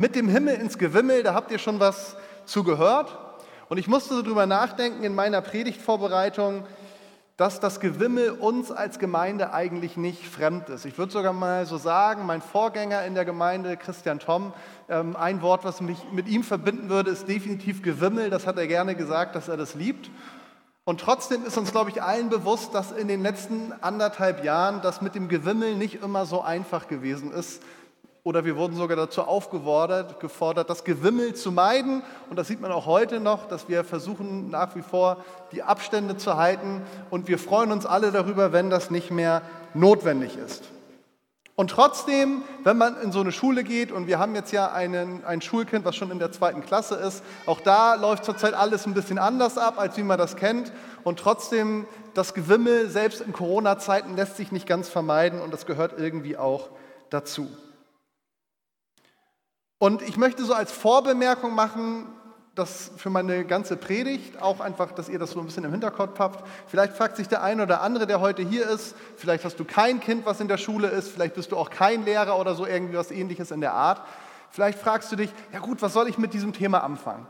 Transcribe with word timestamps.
Mit 0.00 0.16
dem 0.16 0.30
Himmel 0.30 0.54
ins 0.54 0.78
Gewimmel, 0.78 1.22
da 1.22 1.34
habt 1.34 1.50
ihr 1.50 1.58
schon 1.58 1.78
was 1.78 2.16
zugehört. 2.46 3.18
Und 3.68 3.76
ich 3.76 3.86
musste 3.86 4.14
so 4.14 4.22
drüber 4.22 4.46
nachdenken 4.46 5.04
in 5.04 5.14
meiner 5.14 5.42
Predigtvorbereitung, 5.42 6.64
dass 7.36 7.60
das 7.60 7.80
Gewimmel 7.80 8.30
uns 8.30 8.72
als 8.72 8.98
Gemeinde 8.98 9.52
eigentlich 9.52 9.98
nicht 9.98 10.26
fremd 10.26 10.70
ist. 10.70 10.86
Ich 10.86 10.96
würde 10.96 11.12
sogar 11.12 11.34
mal 11.34 11.66
so 11.66 11.76
sagen, 11.76 12.24
mein 12.24 12.40
Vorgänger 12.40 13.04
in 13.04 13.14
der 13.14 13.26
Gemeinde, 13.26 13.76
Christian 13.76 14.20
Tom, 14.20 14.54
ähm, 14.88 15.16
ein 15.16 15.42
Wort, 15.42 15.64
was 15.64 15.82
mich 15.82 15.98
mit 16.12 16.28
ihm 16.28 16.44
verbinden 16.44 16.88
würde, 16.88 17.10
ist 17.10 17.28
definitiv 17.28 17.82
Gewimmel. 17.82 18.30
Das 18.30 18.46
hat 18.46 18.56
er 18.56 18.68
gerne 18.68 18.94
gesagt, 18.94 19.34
dass 19.36 19.48
er 19.48 19.58
das 19.58 19.74
liebt. 19.74 20.10
Und 20.84 21.02
trotzdem 21.02 21.44
ist 21.44 21.58
uns, 21.58 21.72
glaube 21.72 21.90
ich, 21.90 22.02
allen 22.02 22.30
bewusst, 22.30 22.74
dass 22.74 22.90
in 22.90 23.06
den 23.06 23.22
letzten 23.22 23.74
anderthalb 23.82 24.44
Jahren 24.44 24.80
das 24.80 25.02
mit 25.02 25.14
dem 25.14 25.28
Gewimmel 25.28 25.76
nicht 25.76 26.02
immer 26.02 26.24
so 26.24 26.40
einfach 26.40 26.88
gewesen 26.88 27.32
ist, 27.32 27.62
oder 28.22 28.44
wir 28.44 28.56
wurden 28.56 28.76
sogar 28.76 28.96
dazu 28.96 29.22
aufgefordert, 29.22 30.20
gefordert, 30.20 30.68
das 30.68 30.84
Gewimmel 30.84 31.34
zu 31.34 31.50
meiden. 31.52 32.02
Und 32.28 32.38
das 32.38 32.48
sieht 32.48 32.60
man 32.60 32.70
auch 32.70 32.86
heute 32.86 33.18
noch, 33.18 33.48
dass 33.48 33.68
wir 33.68 33.82
versuchen 33.82 34.50
nach 34.50 34.76
wie 34.76 34.82
vor 34.82 35.24
die 35.52 35.62
Abstände 35.62 36.16
zu 36.16 36.36
halten. 36.36 36.82
Und 37.08 37.28
wir 37.28 37.38
freuen 37.38 37.72
uns 37.72 37.86
alle 37.86 38.12
darüber, 38.12 38.52
wenn 38.52 38.68
das 38.68 38.90
nicht 38.90 39.10
mehr 39.10 39.42
notwendig 39.72 40.36
ist. 40.36 40.64
Und 41.56 41.70
trotzdem, 41.70 42.42
wenn 42.64 42.78
man 42.78 42.98
in 43.02 43.12
so 43.12 43.20
eine 43.20 43.32
Schule 43.32 43.64
geht, 43.64 43.92
und 43.92 44.06
wir 44.06 44.18
haben 44.18 44.34
jetzt 44.34 44.50
ja 44.50 44.72
einen, 44.72 45.24
ein 45.24 45.42
Schulkind, 45.42 45.84
was 45.84 45.94
schon 45.94 46.10
in 46.10 46.18
der 46.18 46.32
zweiten 46.32 46.62
Klasse 46.62 46.94
ist, 46.94 47.22
auch 47.44 47.60
da 47.60 47.96
läuft 47.96 48.24
zurzeit 48.24 48.54
alles 48.54 48.86
ein 48.86 48.94
bisschen 48.94 49.18
anders 49.18 49.58
ab, 49.58 49.78
als 49.78 49.96
wie 49.98 50.02
man 50.02 50.18
das 50.18 50.36
kennt. 50.36 50.72
Und 51.04 51.18
trotzdem, 51.18 51.86
das 52.14 52.32
Gewimmel, 52.32 52.88
selbst 52.88 53.20
in 53.20 53.32
Corona-Zeiten, 53.32 54.16
lässt 54.16 54.36
sich 54.36 54.52
nicht 54.52 54.66
ganz 54.66 54.88
vermeiden 54.88 55.40
und 55.40 55.52
das 55.52 55.66
gehört 55.66 55.98
irgendwie 55.98 56.38
auch 56.38 56.70
dazu. 57.10 57.48
Und 59.80 60.02
ich 60.02 60.18
möchte 60.18 60.44
so 60.44 60.52
als 60.52 60.70
Vorbemerkung 60.70 61.54
machen, 61.54 62.06
dass 62.54 62.90
für 62.98 63.08
meine 63.08 63.46
ganze 63.46 63.78
Predigt 63.78 64.42
auch 64.42 64.60
einfach, 64.60 64.92
dass 64.92 65.08
ihr 65.08 65.18
das 65.18 65.30
so 65.30 65.40
ein 65.40 65.46
bisschen 65.46 65.64
im 65.64 65.70
Hinterkopf 65.70 66.18
habt. 66.18 66.46
Vielleicht 66.66 66.92
fragt 66.92 67.16
sich 67.16 67.28
der 67.28 67.42
eine 67.42 67.62
oder 67.62 67.80
andere, 67.80 68.06
der 68.06 68.20
heute 68.20 68.42
hier 68.42 68.68
ist, 68.68 68.94
vielleicht 69.16 69.42
hast 69.42 69.58
du 69.58 69.64
kein 69.64 69.98
Kind, 69.98 70.26
was 70.26 70.38
in 70.38 70.48
der 70.48 70.58
Schule 70.58 70.88
ist, 70.88 71.08
vielleicht 71.08 71.34
bist 71.34 71.50
du 71.50 71.56
auch 71.56 71.70
kein 71.70 72.04
Lehrer 72.04 72.38
oder 72.38 72.54
so 72.54 72.66
irgendwie 72.66 72.98
was 72.98 73.10
ähnliches 73.10 73.52
in 73.52 73.62
der 73.62 73.72
Art. 73.72 74.02
Vielleicht 74.50 74.78
fragst 74.78 75.10
du 75.12 75.16
dich, 75.16 75.30
ja 75.50 75.60
gut, 75.60 75.80
was 75.80 75.94
soll 75.94 76.10
ich 76.10 76.18
mit 76.18 76.34
diesem 76.34 76.52
Thema 76.52 76.84
anfangen? 76.84 77.26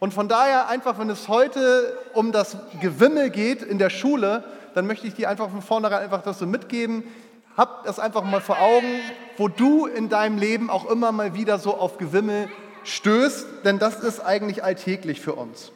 Und 0.00 0.14
von 0.14 0.26
daher 0.26 0.68
einfach, 0.68 0.98
wenn 0.98 1.10
es 1.10 1.28
heute 1.28 1.98
um 2.14 2.32
das 2.32 2.56
Gewimmel 2.80 3.28
geht 3.28 3.62
in 3.62 3.78
der 3.78 3.90
Schule, 3.90 4.42
dann 4.72 4.86
möchte 4.86 5.06
ich 5.06 5.12
dir 5.12 5.28
einfach 5.28 5.50
von 5.50 5.60
vornherein 5.60 6.04
einfach 6.04 6.22
das 6.22 6.38
so 6.38 6.46
mitgeben 6.46 7.04
hab 7.56 7.84
das 7.84 7.98
einfach 7.98 8.24
mal 8.24 8.40
vor 8.40 8.60
Augen, 8.60 9.00
wo 9.36 9.48
du 9.48 9.86
in 9.86 10.08
deinem 10.08 10.38
Leben 10.38 10.70
auch 10.70 10.90
immer 10.90 11.12
mal 11.12 11.34
wieder 11.34 11.58
so 11.58 11.76
auf 11.76 11.98
Gewimmel 11.98 12.48
stößt, 12.84 13.46
denn 13.64 13.78
das 13.78 14.00
ist 14.00 14.20
eigentlich 14.20 14.62
alltäglich 14.62 15.20
für 15.20 15.34
uns. 15.34 15.72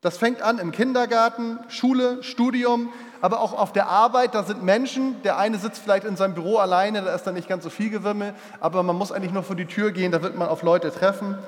Das 0.00 0.18
fängt 0.18 0.42
an 0.42 0.58
im 0.58 0.72
Kindergarten, 0.72 1.60
Schule, 1.68 2.22
Studium, 2.24 2.92
aber 3.20 3.40
auch 3.40 3.52
auf 3.52 3.72
der 3.72 3.86
Arbeit. 3.86 4.34
Da 4.34 4.42
sind 4.42 4.62
Menschen, 4.64 5.22
der 5.22 5.38
eine 5.38 5.58
sitzt 5.58 5.80
vielleicht 5.80 6.04
in 6.04 6.16
seinem 6.16 6.34
Büro 6.34 6.58
alleine, 6.58 7.02
da 7.02 7.14
ist 7.14 7.22
dann 7.22 7.34
nicht 7.34 7.48
ganz 7.48 7.62
so 7.62 7.70
viel 7.70 7.88
Gewimmel, 7.88 8.34
aber 8.58 8.82
man 8.82 8.96
muss 8.96 9.12
eigentlich 9.12 9.32
nur 9.32 9.44
vor 9.44 9.54
die 9.54 9.66
Tür 9.66 9.92
gehen, 9.92 10.10
da 10.10 10.20
wird 10.22 10.36
man 10.36 10.48
auf 10.48 10.62
Leute 10.62 10.92
treffen. 10.92 11.38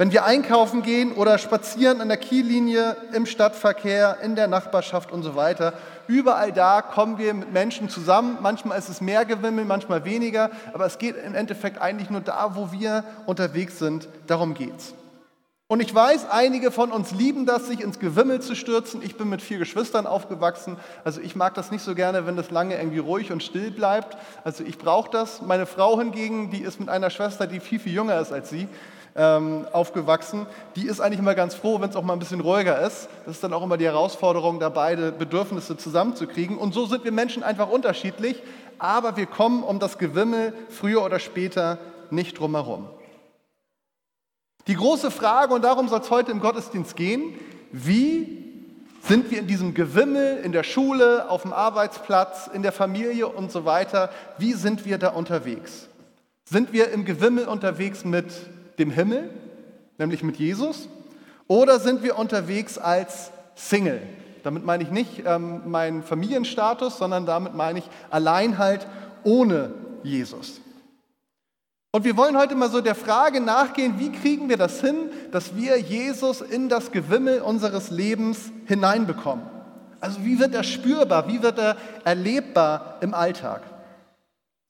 Wenn 0.00 0.12
wir 0.12 0.24
einkaufen 0.24 0.82
gehen 0.82 1.10
oder 1.10 1.38
spazieren 1.38 2.00
an 2.00 2.06
der 2.06 2.18
Kiellinie, 2.18 2.96
im 3.12 3.26
Stadtverkehr, 3.26 4.18
in 4.22 4.36
der 4.36 4.46
Nachbarschaft 4.46 5.10
und 5.10 5.24
so 5.24 5.34
weiter, 5.34 5.72
überall 6.06 6.52
da 6.52 6.82
kommen 6.82 7.18
wir 7.18 7.34
mit 7.34 7.52
Menschen 7.52 7.88
zusammen. 7.88 8.38
Manchmal 8.40 8.78
ist 8.78 8.88
es 8.88 9.00
mehr 9.00 9.24
Gewimmel, 9.24 9.64
manchmal 9.64 10.04
weniger, 10.04 10.52
aber 10.72 10.86
es 10.86 10.98
geht 10.98 11.16
im 11.16 11.34
Endeffekt 11.34 11.82
eigentlich 11.82 12.10
nur 12.10 12.20
da, 12.20 12.52
wo 12.54 12.70
wir 12.70 13.02
unterwegs 13.26 13.80
sind. 13.80 14.08
Darum 14.28 14.54
geht's. 14.54 14.94
Und 15.66 15.80
ich 15.80 15.92
weiß, 15.92 16.30
einige 16.30 16.70
von 16.70 16.92
uns 16.92 17.10
lieben 17.10 17.44
das, 17.44 17.66
sich 17.66 17.80
ins 17.80 17.98
Gewimmel 17.98 18.40
zu 18.40 18.54
stürzen. 18.54 19.02
Ich 19.02 19.16
bin 19.16 19.28
mit 19.28 19.42
vier 19.42 19.58
Geschwistern 19.58 20.06
aufgewachsen. 20.06 20.76
Also 21.02 21.20
ich 21.20 21.34
mag 21.34 21.54
das 21.54 21.72
nicht 21.72 21.82
so 21.82 21.96
gerne, 21.96 22.24
wenn 22.24 22.36
das 22.36 22.52
lange 22.52 22.78
irgendwie 22.78 22.98
ruhig 22.98 23.32
und 23.32 23.42
still 23.42 23.72
bleibt. 23.72 24.16
Also 24.44 24.62
ich 24.62 24.78
brauche 24.78 25.10
das. 25.10 25.42
Meine 25.42 25.66
Frau 25.66 25.98
hingegen, 25.98 26.52
die 26.52 26.62
ist 26.62 26.78
mit 26.78 26.88
einer 26.88 27.10
Schwester, 27.10 27.48
die 27.48 27.58
viel, 27.58 27.80
viel 27.80 27.92
jünger 27.92 28.20
ist 28.20 28.32
als 28.32 28.48
sie 28.48 28.68
ähm, 29.18 29.66
aufgewachsen, 29.72 30.46
die 30.76 30.86
ist 30.86 31.00
eigentlich 31.00 31.18
immer 31.18 31.34
ganz 31.34 31.54
froh, 31.54 31.80
wenn 31.80 31.90
es 31.90 31.96
auch 31.96 32.02
mal 32.02 32.12
ein 32.14 32.20
bisschen 32.20 32.40
ruhiger 32.40 32.80
ist. 32.86 33.08
Das 33.26 33.34
ist 33.34 33.44
dann 33.44 33.52
auch 33.52 33.62
immer 33.62 33.76
die 33.76 33.84
Herausforderung, 33.84 34.60
da 34.60 34.68
beide 34.68 35.12
Bedürfnisse 35.12 35.76
zusammenzukriegen. 35.76 36.56
Und 36.56 36.72
so 36.72 36.86
sind 36.86 37.04
wir 37.04 37.12
Menschen 37.12 37.42
einfach 37.42 37.68
unterschiedlich, 37.68 38.42
aber 38.78 39.16
wir 39.16 39.26
kommen 39.26 39.64
um 39.64 39.80
das 39.80 39.98
Gewimmel 39.98 40.54
früher 40.70 41.04
oder 41.04 41.18
später 41.18 41.78
nicht 42.10 42.38
drumherum. 42.38 42.88
Die 44.68 44.74
große 44.74 45.10
Frage, 45.10 45.54
und 45.54 45.62
darum 45.62 45.88
soll 45.88 46.00
es 46.00 46.10
heute 46.10 46.30
im 46.30 46.40
Gottesdienst 46.40 46.94
gehen, 46.94 47.34
wie 47.72 48.44
sind 49.02 49.30
wir 49.30 49.38
in 49.38 49.46
diesem 49.46 49.74
Gewimmel 49.74 50.40
in 50.44 50.52
der 50.52 50.62
Schule, 50.62 51.30
auf 51.30 51.42
dem 51.42 51.52
Arbeitsplatz, 51.52 52.48
in 52.52 52.62
der 52.62 52.72
Familie 52.72 53.26
und 53.26 53.50
so 53.50 53.64
weiter, 53.64 54.10
wie 54.38 54.52
sind 54.52 54.84
wir 54.84 54.98
da 54.98 55.08
unterwegs? 55.08 55.88
Sind 56.44 56.72
wir 56.72 56.90
im 56.90 57.04
Gewimmel 57.04 57.46
unterwegs 57.46 58.04
mit 58.04 58.32
dem 58.78 58.90
Himmel, 58.90 59.30
nämlich 59.98 60.22
mit 60.22 60.36
Jesus, 60.36 60.88
oder 61.46 61.80
sind 61.80 62.02
wir 62.02 62.18
unterwegs 62.18 62.78
als 62.78 63.30
Single? 63.54 64.02
Damit 64.42 64.64
meine 64.64 64.82
ich 64.82 64.90
nicht 64.90 65.22
ähm, 65.26 65.62
meinen 65.70 66.02
Familienstatus, 66.02 66.98
sondern 66.98 67.26
damit 67.26 67.54
meine 67.54 67.80
ich 67.80 67.84
allein 68.10 68.58
halt 68.58 68.86
ohne 69.24 69.72
Jesus. 70.02 70.60
Und 71.90 72.04
wir 72.04 72.16
wollen 72.16 72.36
heute 72.36 72.54
mal 72.54 72.70
so 72.70 72.80
der 72.80 72.94
Frage 72.94 73.40
nachgehen, 73.40 73.98
wie 73.98 74.12
kriegen 74.12 74.48
wir 74.48 74.58
das 74.58 74.80
hin, 74.80 75.10
dass 75.32 75.56
wir 75.56 75.78
Jesus 75.78 76.42
in 76.42 76.68
das 76.68 76.92
Gewimmel 76.92 77.40
unseres 77.40 77.90
Lebens 77.90 78.52
hineinbekommen? 78.66 79.44
Also 80.00 80.24
wie 80.24 80.38
wird 80.38 80.54
er 80.54 80.62
spürbar, 80.62 81.28
wie 81.28 81.42
wird 81.42 81.58
er 81.58 81.76
erlebbar 82.04 82.98
im 83.00 83.14
Alltag? 83.14 83.62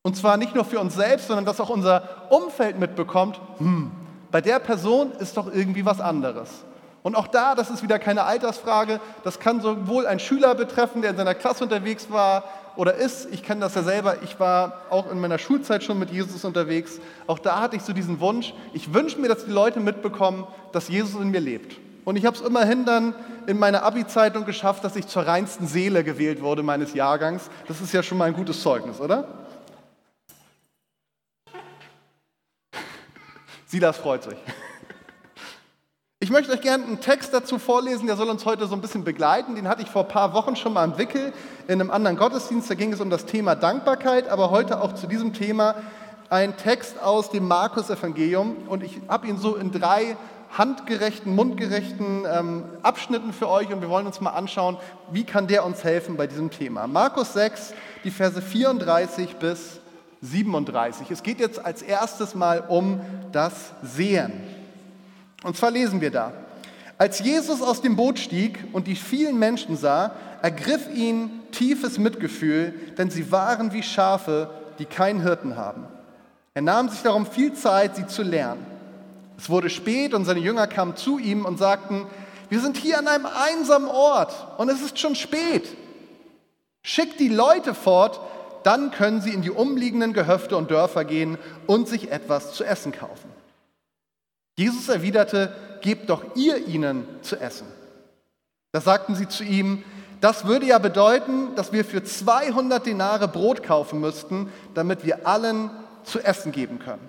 Und 0.09 0.15
zwar 0.15 0.39
nicht 0.39 0.55
nur 0.55 0.65
für 0.65 0.81
uns 0.81 0.95
selbst, 0.95 1.27
sondern 1.27 1.45
dass 1.45 1.61
auch 1.61 1.69
unser 1.69 2.03
Umfeld 2.31 2.79
mitbekommt, 2.79 3.39
hm, 3.59 3.91
bei 4.31 4.41
der 4.41 4.59
Person 4.59 5.13
ist 5.19 5.37
doch 5.37 5.53
irgendwie 5.53 5.85
was 5.85 6.01
anderes. 6.01 6.49
Und 7.03 7.15
auch 7.15 7.27
da, 7.27 7.55
das 7.55 7.69
ist 7.69 7.83
wieder 7.83 7.99
keine 7.99 8.25
Altersfrage, 8.25 9.01
das 9.23 9.39
kann 9.39 9.61
sowohl 9.61 10.07
ein 10.07 10.19
Schüler 10.19 10.55
betreffen, 10.55 11.03
der 11.03 11.11
in 11.11 11.19
seiner 11.19 11.35
Klasse 11.35 11.63
unterwegs 11.65 12.11
war 12.11 12.45
oder 12.75 12.95
ist. 12.95 13.29
Ich 13.33 13.43
kenne 13.43 13.61
das 13.61 13.75
ja 13.75 13.83
selber, 13.83 14.23
ich 14.23 14.41
war 14.41 14.81
auch 14.89 15.13
in 15.13 15.21
meiner 15.21 15.37
Schulzeit 15.37 15.85
schon 15.85 15.99
mit 15.99 16.09
Jesus 16.11 16.43
unterwegs. 16.43 17.01
Auch 17.27 17.39
da 17.39 17.61
hatte 17.61 17.77
ich 17.77 17.83
so 17.83 17.93
diesen 17.93 18.19
Wunsch, 18.19 18.55
ich 18.73 18.95
wünsche 18.95 19.21
mir, 19.21 19.29
dass 19.29 19.45
die 19.45 19.53
Leute 19.53 19.79
mitbekommen, 19.79 20.47
dass 20.73 20.89
Jesus 20.89 21.21
in 21.21 21.31
mir 21.31 21.41
lebt. 21.41 21.77
Und 22.07 22.17
ich 22.17 22.25
habe 22.25 22.35
es 22.35 22.41
immerhin 22.41 22.87
dann 22.87 23.15
in 23.47 23.59
meiner 23.59 23.83
Abi-Zeitung 23.83 24.47
geschafft, 24.47 24.85
dass 24.85 24.97
ich 24.97 25.07
zur 25.07 25.27
reinsten 25.27 25.67
Seele 25.67 26.03
gewählt 26.03 26.41
wurde 26.41 26.63
meines 26.63 26.95
Jahrgangs. 26.95 27.51
Das 27.67 27.83
ist 27.83 27.93
ja 27.93 28.03
schon 28.03 28.17
mal 28.17 28.25
ein 28.25 28.33
gutes 28.33 28.63
Zeugnis, 28.63 28.99
oder? 29.01 29.29
Silas 33.71 33.99
freut 33.99 34.23
sich. 34.23 34.39
Ich 36.21 36.31
möchte 36.31 36.51
euch 36.53 36.63
gerne 36.63 36.85
einen 36.85 37.01
Text 37.01 37.35
dazu 37.35 37.59
vorlesen, 37.59 38.07
der 38.07 38.17
soll 38.17 38.31
uns 38.31 38.47
heute 38.47 38.67
so 38.67 38.75
ein 38.75 38.81
bisschen 38.81 39.05
begleiten. 39.05 39.57
Den 39.57 39.69
hatte 39.69 39.83
ich 39.83 39.91
vor 39.91 40.05
ein 40.05 40.09
paar 40.09 40.33
Wochen 40.33 40.57
schon 40.57 40.73
mal 40.73 40.85
entwickelt 40.85 41.35
in 41.67 41.75
einem 41.79 41.91
anderen 41.91 42.17
Gottesdienst. 42.17 42.71
Da 42.71 42.75
ging 42.75 42.95
es 42.95 43.01
um 43.03 43.11
das 43.11 43.27
Thema 43.27 43.57
Dankbarkeit, 43.57 44.27
aber 44.29 44.51
heute 44.51 44.81
auch 44.81 44.95
zu 44.95 45.07
diesem 45.07 45.35
Thema 45.35 45.75
ein 46.31 46.57
Text 46.57 47.03
aus 47.03 47.31
dem 47.31 47.47
Markus-Evangelium. 47.47 48.57
Und 48.69 48.83
ich 48.83 49.03
habe 49.07 49.27
ihn 49.27 49.37
so 49.37 49.55
in 49.55 49.71
drei 49.71 50.17
handgerechten, 50.57 51.35
mundgerechten 51.35 52.25
ähm, 52.25 52.65
Abschnitten 52.83 53.35
für 53.35 53.51
euch 53.51 53.71
und 53.71 53.83
wir 53.83 53.91
wollen 53.91 54.07
uns 54.07 54.23
mal 54.23 54.31
anschauen, 54.31 54.79
wie 55.11 55.25
kann 55.25 55.47
der 55.47 55.67
uns 55.67 55.85
helfen 55.85 56.17
bei 56.17 56.27
diesem 56.27 56.51
Thema. 56.51 56.87
Markus 56.87 57.35
6, 57.35 57.75
die 58.03 58.11
Verse 58.11 58.41
34 58.41 59.37
bis 59.37 59.81
37. 60.23 61.11
Es 61.11 61.23
geht 61.23 61.41
jetzt 61.41 61.65
als 61.65 61.83
erstes 61.83 62.35
mal 62.35 62.65
um 62.69 63.01
das 63.33 63.53
Sehen. 63.83 64.33
Und 65.45 65.57
zwar 65.57 65.71
lesen 65.71 66.01
wir 66.01 66.11
da. 66.11 66.33
Als 66.97 67.21
Jesus 67.21 67.63
aus 67.63 67.81
dem 67.81 67.95
Boot 67.95 68.19
stieg 68.19 68.65
und 68.73 68.89
die 68.89 68.97
vielen 68.97 69.39
Menschen 69.39 69.77
sah, 69.77 70.13
ergriff 70.43 70.89
ihn 70.93 71.31
tiefes 71.53 71.99
Mitgefühl, 71.99 72.75
denn 72.99 73.11
sie 73.11 73.31
waren 73.31 73.73
wie 73.73 73.85
Schafe, 73.85 74.51
die 74.79 74.85
keinen 74.85 75.23
Hirten 75.23 75.57
haben. 75.57 75.87
Er 76.55 76.63
nahm 76.63 76.89
sich 76.89 77.03
darum 77.03 77.25
viel 77.25 77.53
Zeit, 77.53 77.95
sie 77.95 78.07
zu 78.07 78.23
lernen. 78.23 78.67
Es 79.37 79.49
wurde 79.49 79.71
spät 79.71 80.15
und 80.15 80.25
seine 80.25 80.41
Jünger 80.41 80.67
kamen 80.67 80.97
zu 80.97 81.19
ihm 81.19 81.45
und 81.45 81.59
sagten, 81.59 82.07
wir 82.49 82.61
sind 82.61 82.77
hier 82.77 82.99
an 82.99 83.07
einem 83.07 83.27
einsamen 83.27 83.89
Ort 83.89 84.35
und 84.59 84.69
es 84.69 84.83
ist 84.83 84.99
schon 84.99 85.15
spät. 85.15 85.69
Schickt 86.83 87.21
die 87.21 87.29
Leute 87.29 87.75
fort, 87.75 88.21
dann 88.63 88.91
können 88.91 89.21
sie 89.21 89.33
in 89.33 89.43
die 89.43 89.51
umliegenden 89.51 90.13
Gehöfte 90.13 90.57
und 90.57 90.71
Dörfer 90.71 91.05
gehen 91.05 91.39
und 91.67 91.89
sich 91.89 92.11
etwas 92.11 92.53
zu 92.53 92.65
essen 92.65 92.93
kaufen. 92.93 93.31
Jesus 94.57 94.89
erwiderte, 94.89 95.55
gebt 95.83 96.11
doch 96.11 96.25
ihr 96.35 96.67
ihnen 96.67 97.07
zu 97.23 97.37
essen. 97.37 97.67
Da 98.73 98.81
sagten 98.81 99.15
sie 99.15 99.29
zu 99.29 99.45
ihm, 99.45 99.85
das 100.21 100.47
würde 100.47 100.67
ja 100.67 100.79
bedeuten, 100.79 101.55
dass 101.55 101.73
wir 101.73 101.85
für 101.85 102.03
200 102.03 102.85
Denare 102.85 103.29
Brot 103.29 103.63
kaufen 103.63 104.01
müssten, 104.01 104.53
damit 104.75 105.07
wir 105.07 105.27
allen 105.27 105.71
zu 106.03 106.19
essen 106.21 106.53
geben 106.53 106.81
können. 106.81 107.09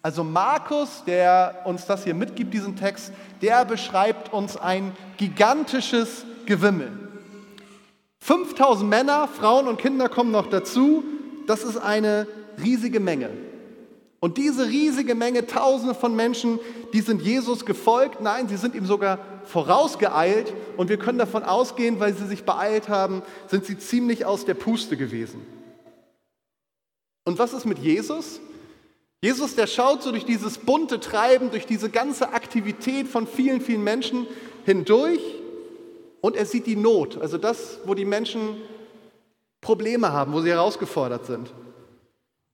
Also 0.00 0.24
Markus, 0.24 1.04
der 1.04 1.62
uns 1.64 1.86
das 1.86 2.04
hier 2.04 2.14
mitgibt, 2.14 2.54
diesen 2.54 2.76
Text, 2.76 3.12
der 3.40 3.64
beschreibt 3.64 4.32
uns 4.32 4.56
ein 4.56 4.96
gigantisches 5.16 6.24
Gewimmel. 6.46 7.01
5000 8.22 8.88
Männer, 8.88 9.26
Frauen 9.26 9.66
und 9.66 9.80
Kinder 9.80 10.08
kommen 10.08 10.30
noch 10.30 10.46
dazu. 10.46 11.02
Das 11.48 11.64
ist 11.64 11.76
eine 11.76 12.28
riesige 12.62 13.00
Menge. 13.00 13.30
Und 14.20 14.38
diese 14.38 14.68
riesige 14.68 15.16
Menge, 15.16 15.48
Tausende 15.48 15.92
von 15.92 16.14
Menschen, 16.14 16.60
die 16.92 17.00
sind 17.00 17.20
Jesus 17.20 17.66
gefolgt. 17.66 18.20
Nein, 18.20 18.46
sie 18.46 18.56
sind 18.56 18.76
ihm 18.76 18.86
sogar 18.86 19.18
vorausgeeilt. 19.46 20.54
Und 20.76 20.88
wir 20.88 20.98
können 20.98 21.18
davon 21.18 21.42
ausgehen, 21.42 21.98
weil 21.98 22.14
sie 22.14 22.28
sich 22.28 22.44
beeilt 22.44 22.88
haben, 22.88 23.22
sind 23.48 23.64
sie 23.64 23.76
ziemlich 23.76 24.24
aus 24.24 24.44
der 24.44 24.54
Puste 24.54 24.96
gewesen. 24.96 25.44
Und 27.24 27.40
was 27.40 27.52
ist 27.52 27.66
mit 27.66 27.80
Jesus? 27.80 28.38
Jesus, 29.20 29.56
der 29.56 29.66
schaut 29.66 30.04
so 30.04 30.12
durch 30.12 30.24
dieses 30.24 30.58
bunte 30.58 31.00
Treiben, 31.00 31.50
durch 31.50 31.66
diese 31.66 31.90
ganze 31.90 32.32
Aktivität 32.32 33.08
von 33.08 33.26
vielen, 33.26 33.60
vielen 33.60 33.82
Menschen 33.82 34.28
hindurch 34.64 35.41
und 36.22 36.36
er 36.36 36.46
sieht 36.46 36.66
die 36.66 36.76
Not, 36.76 37.20
also 37.20 37.36
das, 37.36 37.80
wo 37.84 37.94
die 37.94 38.06
Menschen 38.06 38.56
Probleme 39.60 40.12
haben, 40.12 40.32
wo 40.32 40.40
sie 40.40 40.50
herausgefordert 40.50 41.26
sind. 41.26 41.52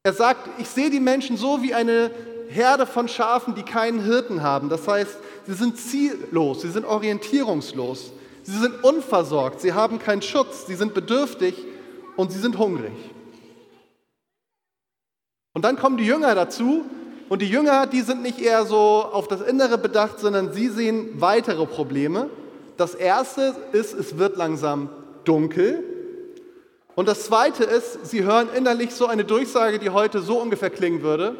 Er 0.03 0.15
sagt, 0.15 0.49
ich 0.59 0.69
sehe 0.69 0.91
die 0.91 1.00
Menschen 1.00 1.37
so 1.37 1.62
wie 1.62 1.75
eine 1.75 2.11
Herde 2.49 2.87
von 2.87 3.09
Schafen, 3.09 3.55
die 3.55 3.62
keinen 3.62 4.03
Hirten 4.03 4.43
haben. 4.43 4.70
Das 4.70 4.88
heißt, 4.88 5.19
sie 5.47 5.53
sind 5.53 5.79
ziellos, 5.79 6.62
sie 6.62 6.70
sind 6.70 6.87
orientierungslos, 6.87 8.12
sie 8.43 8.59
sind 8.59 8.82
unversorgt, 8.82 9.61
sie 9.61 9.75
haben 9.75 9.99
keinen 9.99 10.23
Schutz, 10.23 10.67
sie 10.67 10.75
sind 10.75 10.94
bedürftig 10.94 11.55
und 12.17 12.32
sie 12.32 12.38
sind 12.38 12.59
hungrig. 12.59 12.93
Und 15.53 15.65
dann 15.67 15.76
kommen 15.76 15.99
die 15.99 16.06
Jünger 16.06 16.35
dazu 16.35 16.87
und 17.29 17.43
die 17.43 17.50
Jünger, 17.50 17.87
die 17.87 18.00
sind 18.00 18.23
nicht 18.23 18.41
eher 18.41 18.65
so 18.65 19.05
auf 19.12 19.29
das 19.29 19.43
Innere 19.43 19.76
bedacht, 19.76 20.20
sondern 20.20 20.55
sie 20.55 20.69
sehen 20.69 21.20
weitere 21.20 21.67
Probleme. 21.67 22.31
Das 22.78 22.94
erste 22.94 23.56
ist, 23.72 23.92
es 23.92 24.19
wird 24.19 24.36
langsam 24.36 24.88
dunkel. 25.25 25.82
Und 26.94 27.08
das 27.08 27.25
zweite 27.25 27.64
ist, 27.64 28.06
sie 28.06 28.22
hören 28.22 28.48
innerlich 28.54 28.94
so 28.94 29.06
eine 29.06 29.25
Durchsage, 29.25 29.78
die 29.78 29.90
heute 29.90 30.20
so 30.20 30.40
ungefähr 30.40 30.70
klingen 30.70 31.02
würde. 31.02 31.36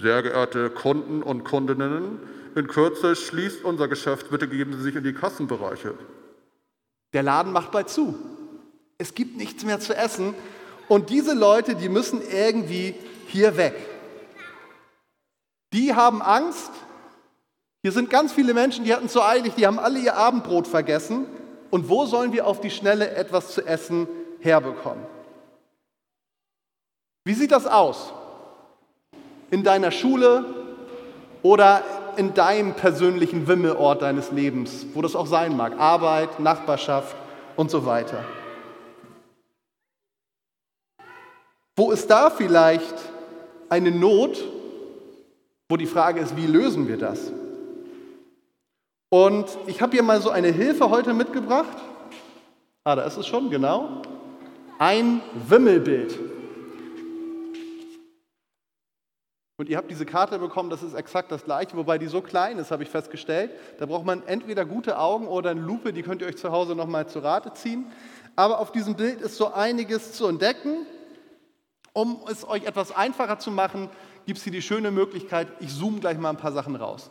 Sehr 0.00 0.22
geehrte 0.22 0.70
Kunden 0.70 1.22
und 1.22 1.44
Kundinnen, 1.44 2.20
in 2.54 2.66
Kürze 2.66 3.16
schließt 3.16 3.64
unser 3.64 3.88
Geschäft, 3.88 4.30
bitte 4.30 4.48
geben 4.48 4.72
Sie 4.72 4.82
sich 4.82 4.96
in 4.96 5.04
die 5.04 5.14
Kassenbereiche. 5.14 5.94
Der 7.12 7.22
Laden 7.22 7.52
macht 7.52 7.70
bald 7.70 7.88
zu. 7.88 8.14
Es 8.98 9.14
gibt 9.14 9.36
nichts 9.36 9.64
mehr 9.64 9.80
zu 9.80 9.96
essen. 9.96 10.34
Und 10.88 11.08
diese 11.08 11.34
Leute, 11.34 11.74
die 11.74 11.88
müssen 11.88 12.20
irgendwie 12.22 12.94
hier 13.26 13.56
weg. 13.56 13.74
Die 15.72 15.94
haben 15.94 16.20
Angst. 16.20 16.70
Hier 17.82 17.92
sind 17.92 18.10
ganz 18.10 18.32
viele 18.32 18.52
Menschen, 18.52 18.84
die 18.84 18.94
hatten 18.94 19.08
so 19.08 19.22
eilig, 19.22 19.54
die 19.54 19.66
haben 19.66 19.78
alle 19.78 19.98
ihr 19.98 20.16
Abendbrot 20.16 20.66
vergessen. 20.66 21.26
Und 21.70 21.88
wo 21.88 22.04
sollen 22.04 22.32
wir 22.32 22.46
auf 22.46 22.60
die 22.60 22.70
Schnelle 22.70 23.10
etwas 23.14 23.54
zu 23.54 23.64
essen 23.64 24.06
herbekommen? 24.40 25.06
Wie 27.24 27.34
sieht 27.34 27.52
das 27.52 27.66
aus? 27.66 28.12
In 29.50 29.62
deiner 29.62 29.90
Schule 29.90 30.44
oder 31.42 31.82
in 32.16 32.34
deinem 32.34 32.74
persönlichen 32.74 33.46
Wimmelort 33.46 34.02
deines 34.02 34.30
Lebens, 34.30 34.86
wo 34.94 35.00
das 35.00 35.16
auch 35.16 35.26
sein 35.26 35.56
mag, 35.56 35.78
Arbeit, 35.78 36.40
Nachbarschaft 36.40 37.16
und 37.56 37.70
so 37.70 37.86
weiter. 37.86 38.24
Wo 41.76 41.92
ist 41.92 42.10
da 42.10 42.30
vielleicht 42.30 42.94
eine 43.70 43.90
Not, 43.90 44.44
wo 45.68 45.76
die 45.76 45.86
Frage 45.86 46.20
ist, 46.20 46.36
wie 46.36 46.46
lösen 46.46 46.88
wir 46.88 46.98
das? 46.98 47.32
Und 49.12 49.58
ich 49.66 49.82
habe 49.82 49.90
hier 49.90 50.04
mal 50.04 50.22
so 50.22 50.30
eine 50.30 50.48
Hilfe 50.48 50.88
heute 50.88 51.12
mitgebracht. 51.14 51.76
Ah, 52.84 52.94
da 52.94 53.02
ist 53.02 53.16
es 53.16 53.26
schon, 53.26 53.50
genau. 53.50 54.02
Ein 54.78 55.20
Wimmelbild. 55.48 56.16
Und 59.56 59.68
ihr 59.68 59.76
habt 59.76 59.90
diese 59.90 60.06
Karte 60.06 60.38
bekommen, 60.38 60.70
das 60.70 60.84
ist 60.84 60.94
exakt 60.94 61.32
das 61.32 61.44
gleiche, 61.44 61.76
wobei 61.76 61.98
die 61.98 62.06
so 62.06 62.22
klein 62.22 62.56
ist, 62.58 62.70
habe 62.70 62.84
ich 62.84 62.88
festgestellt. 62.88 63.50
Da 63.80 63.86
braucht 63.86 64.06
man 64.06 64.22
entweder 64.26 64.64
gute 64.64 64.96
Augen 64.96 65.26
oder 65.26 65.50
eine 65.50 65.60
Lupe, 65.60 65.92
die 65.92 66.02
könnt 66.02 66.22
ihr 66.22 66.28
euch 66.28 66.38
zu 66.38 66.52
Hause 66.52 66.76
nochmal 66.76 67.08
zu 67.08 67.18
Rate 67.18 67.52
ziehen. 67.52 67.90
Aber 68.36 68.60
auf 68.60 68.70
diesem 68.70 68.94
Bild 68.94 69.20
ist 69.20 69.36
so 69.36 69.52
einiges 69.52 70.12
zu 70.12 70.28
entdecken. 70.28 70.86
Um 71.92 72.20
es 72.30 72.48
euch 72.48 72.64
etwas 72.64 72.92
einfacher 72.92 73.40
zu 73.40 73.50
machen, 73.50 73.90
gibt 74.24 74.38
es 74.38 74.44
hier 74.44 74.52
die 74.52 74.62
schöne 74.62 74.92
Möglichkeit, 74.92 75.48
ich 75.58 75.76
zoome 75.76 75.98
gleich 75.98 76.16
mal 76.16 76.30
ein 76.30 76.36
paar 76.36 76.52
Sachen 76.52 76.76
raus. 76.76 77.10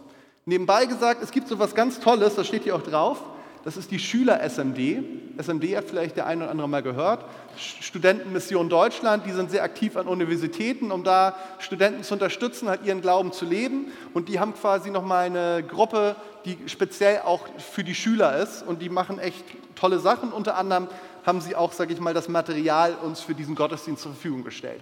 Nebenbei 0.50 0.88
gesagt, 0.88 1.22
es 1.22 1.30
gibt 1.30 1.48
so 1.48 1.54
etwas 1.54 1.76
ganz 1.76 2.00
Tolles, 2.00 2.34
das 2.34 2.48
steht 2.48 2.64
hier 2.64 2.76
auch 2.76 2.82
drauf. 2.82 3.22
Das 3.64 3.78
ist 3.78 3.92
die 3.92 4.00
Schüler-SMD. 4.00 5.38
SMD 5.38 5.76
hat 5.76 5.86
vielleicht 5.86 6.18
der 6.18 6.26
eine 6.26 6.42
oder 6.42 6.52
andere 6.52 6.68
mal 6.68 6.82
gehört. 6.82 7.24
Studentenmission 7.56 8.68
Deutschland, 8.68 9.28
die 9.28 9.32
sind 9.32 9.52
sehr 9.52 9.62
aktiv 9.62 9.96
an 9.96 10.08
Universitäten, 10.08 10.92
um 10.92 11.04
da 11.04 11.36
Studenten 11.60 12.02
zu 12.02 12.16
unterstützen, 12.16 12.68
halt 12.68 12.84
ihren 12.84 13.02
Glauben 13.02 13.32
zu 13.32 13.46
leben. 13.46 13.92
Und 14.16 14.28
die 14.28 14.40
haben 14.40 14.56
quasi 14.56 14.90
nochmal 14.90 15.26
eine 15.26 15.62
Gruppe, 15.62 16.16
die 16.46 16.58
speziell 16.66 17.22
auch 17.26 17.42
für 17.60 17.84
die 17.84 17.94
Schüler 17.94 18.38
ist. 18.38 18.64
Und 18.64 18.82
die 18.82 18.90
machen 18.90 19.20
echt 19.20 19.44
tolle 19.76 20.00
Sachen. 20.00 20.32
Unter 20.32 20.58
anderem 20.58 20.88
haben 21.28 21.42
sie 21.42 21.56
auch, 21.56 21.74
sage 21.74 21.94
ich 21.94 22.00
mal, 22.00 22.16
das 22.16 22.28
Material 22.28 22.96
uns 23.04 23.22
für 23.22 23.36
diesen 23.36 23.54
Gottesdienst 23.54 24.02
zur 24.02 24.14
Verfügung 24.14 24.44
gestellt. 24.44 24.82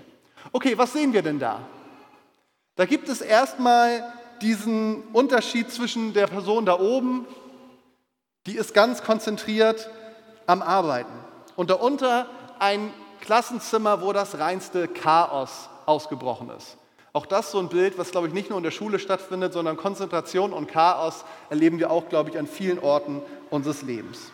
Okay, 0.53 0.77
was 0.77 0.93
sehen 0.93 1.11
wir 1.11 1.23
denn 1.23 1.39
da? 1.39 1.59
Da 2.77 2.85
gibt 2.85 3.09
es 3.09 3.19
erstmal 3.19 4.01
diesen 4.41 5.03
Unterschied 5.13 5.71
zwischen 5.71 6.13
der 6.13 6.27
Person 6.27 6.65
da 6.65 6.79
oben, 6.79 7.25
die 8.45 8.55
ist 8.55 8.73
ganz 8.73 9.03
konzentriert 9.03 9.89
am 10.45 10.61
Arbeiten. 10.61 11.13
Und 11.55 11.69
darunter 11.69 12.27
ein 12.59 12.93
Klassenzimmer, 13.21 14.01
wo 14.01 14.13
das 14.13 14.39
reinste 14.39 14.87
Chaos 14.87 15.69
ausgebrochen 15.85 16.49
ist. 16.51 16.77
Auch 17.13 17.25
das 17.25 17.51
so 17.51 17.59
ein 17.59 17.69
Bild, 17.69 17.97
was, 17.97 18.11
glaube 18.11 18.27
ich, 18.27 18.33
nicht 18.33 18.49
nur 18.49 18.57
in 18.57 18.63
der 18.63 18.71
Schule 18.71 18.99
stattfindet, 18.99 19.53
sondern 19.53 19.75
Konzentration 19.75 20.53
und 20.53 20.67
Chaos 20.67 21.25
erleben 21.49 21.79
wir 21.79 21.89
auch, 21.89 22.09
glaube 22.09 22.29
ich, 22.29 22.37
an 22.37 22.47
vielen 22.47 22.79
Orten 22.79 23.21
unseres 23.49 23.81
Lebens. 23.81 24.31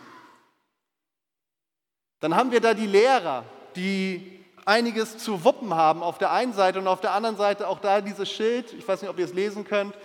Dann 2.20 2.36
haben 2.36 2.52
wir 2.52 2.62
da 2.62 2.74
die 2.74 2.88
Lehrer, 2.88 3.46
die 3.76 4.43
einiges 4.66 5.18
zu 5.18 5.44
wuppen 5.44 5.74
haben 5.74 6.04
auf 6.04 6.18
der 6.18 6.32
einen 6.32 6.54
Seite 6.54 6.80
und 6.80 6.88
auf 6.88 7.02
der 7.02 7.14
anderen 7.14 7.38
Seite 7.38 7.68
auch 7.68 7.80
da 7.80 8.02
dieses 8.02 8.30
Schild, 8.32 8.74
ich 8.74 8.88
weiß 8.88 9.02
nicht, 9.02 9.10
ob 9.10 9.20
ihr 9.20 9.26
es 9.26 9.34
lesen 9.34 9.66
könnt, 9.66 9.96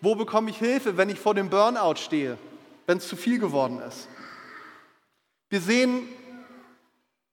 wo 0.00 0.14
bekomme 0.14 0.50
ich 0.50 0.58
Hilfe, 0.58 0.96
wenn 0.96 1.08
ich 1.08 1.18
vor 1.18 1.34
dem 1.34 1.50
Burnout 1.50 1.96
stehe, 1.96 2.38
wenn 2.86 2.98
es 2.98 3.08
zu 3.08 3.16
viel 3.16 3.38
geworden 3.38 3.80
ist. 3.80 4.08
Wir 5.48 5.60
sehen 5.60 6.08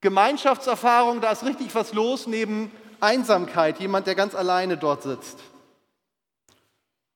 Gemeinschaftserfahrung, 0.01 1.21
da 1.21 1.31
ist 1.31 1.45
richtig 1.45 1.73
was 1.75 1.93
los 1.93 2.27
neben 2.27 2.71
Einsamkeit, 2.99 3.79
jemand, 3.79 4.07
der 4.07 4.15
ganz 4.15 4.35
alleine 4.35 4.77
dort 4.77 5.03
sitzt. 5.03 5.39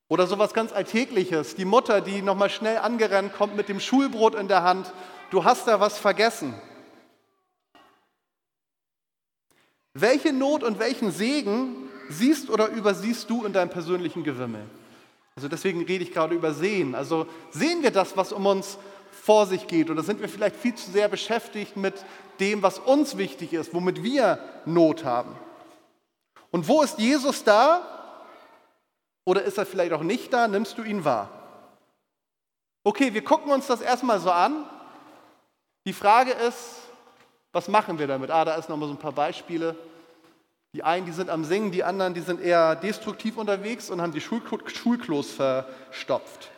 Oder 0.08 0.28
sowas 0.28 0.54
ganz 0.54 0.72
Alltägliches, 0.72 1.56
die 1.56 1.66
Mutter, 1.66 2.02
die 2.02 2.22
nochmal 2.22 2.52
schnell 2.52 2.78
angerannt 2.78 3.34
kommt 3.34 3.56
mit 3.56 3.70
dem 3.70 3.80
Schulbrot 3.80 4.36
in 4.36 4.48
der 4.48 4.62
Hand, 4.62 4.94
du 5.32 5.44
hast 5.44 5.68
da 5.68 5.80
was 5.80 5.98
vergessen. 5.98 6.54
Welche 9.98 10.34
Not 10.34 10.62
und 10.62 10.78
welchen 10.78 11.10
Segen 11.10 11.90
siehst 12.10 12.50
oder 12.50 12.68
übersiehst 12.68 13.30
du 13.30 13.46
in 13.46 13.54
deinem 13.54 13.70
persönlichen 13.70 14.26
Gewimmel? 14.26 14.62
Also 15.38 15.48
deswegen 15.48 15.86
rede 15.86 16.04
ich 16.04 16.12
gerade 16.12 16.36
über 16.36 16.54
Sehen. 16.54 16.96
Also 16.96 17.28
sehen 17.52 17.82
wir 17.82 17.92
das, 17.92 18.18
was 18.18 18.34
um 18.34 18.46
uns 18.46 18.78
vor 19.12 19.48
sich 19.48 19.68
geht 19.68 19.90
oder 19.90 20.04
sind 20.04 20.20
wir 20.20 20.28
vielleicht 20.28 20.58
viel 20.58 20.76
zu 20.76 20.92
sehr 20.92 21.08
beschäftigt 21.08 21.78
mit 21.78 21.94
dem, 22.42 22.62
was 22.62 22.78
uns 22.78 23.18
wichtig 23.18 23.54
ist, 23.54 23.74
womit 23.74 24.04
wir 24.04 24.40
Not 24.66 25.06
haben? 25.06 25.34
Und 26.52 26.68
wo 26.68 26.82
ist 26.82 27.00
Jesus 27.00 27.46
da? 27.46 27.82
Oder 29.24 29.44
ist 29.44 29.58
er 29.58 29.66
vielleicht 29.66 29.94
auch 29.94 30.04
nicht 30.04 30.34
da? 30.34 30.50
Nimmst 30.50 30.78
du 30.78 30.84
ihn 30.84 31.06
wahr? 31.06 31.30
Okay, 32.84 33.14
wir 33.14 33.24
gucken 33.24 33.50
uns 33.50 33.68
das 33.68 33.80
erstmal 33.80 34.20
so 34.20 34.30
an. 34.30 34.66
Die 35.86 35.94
Frage 35.94 36.32
ist, 36.32 36.85
was 37.56 37.70
machen 37.70 37.98
wir 37.98 38.06
damit? 38.06 38.30
Ah, 38.32 38.44
da 38.44 38.56
ist 38.56 38.68
nochmal 38.68 38.90
so 38.90 38.96
ein 38.96 39.00
paar 39.00 39.14
Beispiele. 39.14 39.78
Die 40.74 40.84
einen, 40.84 41.06
die 41.06 41.14
sind 41.14 41.30
am 41.30 41.46
Singen, 41.46 41.72
die 41.72 41.86
anderen, 41.86 42.14
die 42.14 42.20
sind 42.20 42.42
eher 42.42 42.76
destruktiv 42.76 43.38
unterwegs 43.38 43.90
und 43.90 44.02
haben 44.02 44.12
die 44.12 44.20
Schulklos 44.20 45.32
verstopft. 45.32 46.52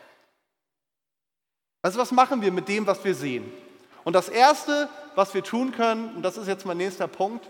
Also 1.82 2.00
was 2.00 2.10
machen 2.10 2.42
wir 2.42 2.50
mit 2.50 2.66
dem, 2.66 2.84
was 2.84 3.04
wir 3.04 3.14
sehen? 3.14 3.48
Und 4.02 4.14
das 4.14 4.28
Erste, 4.28 4.88
was 5.14 5.34
wir 5.34 5.44
tun 5.44 5.70
können, 5.70 6.16
und 6.16 6.22
das 6.22 6.36
ist 6.36 6.48
jetzt 6.48 6.66
mein 6.66 6.78
nächster 6.78 7.06
Punkt, 7.06 7.48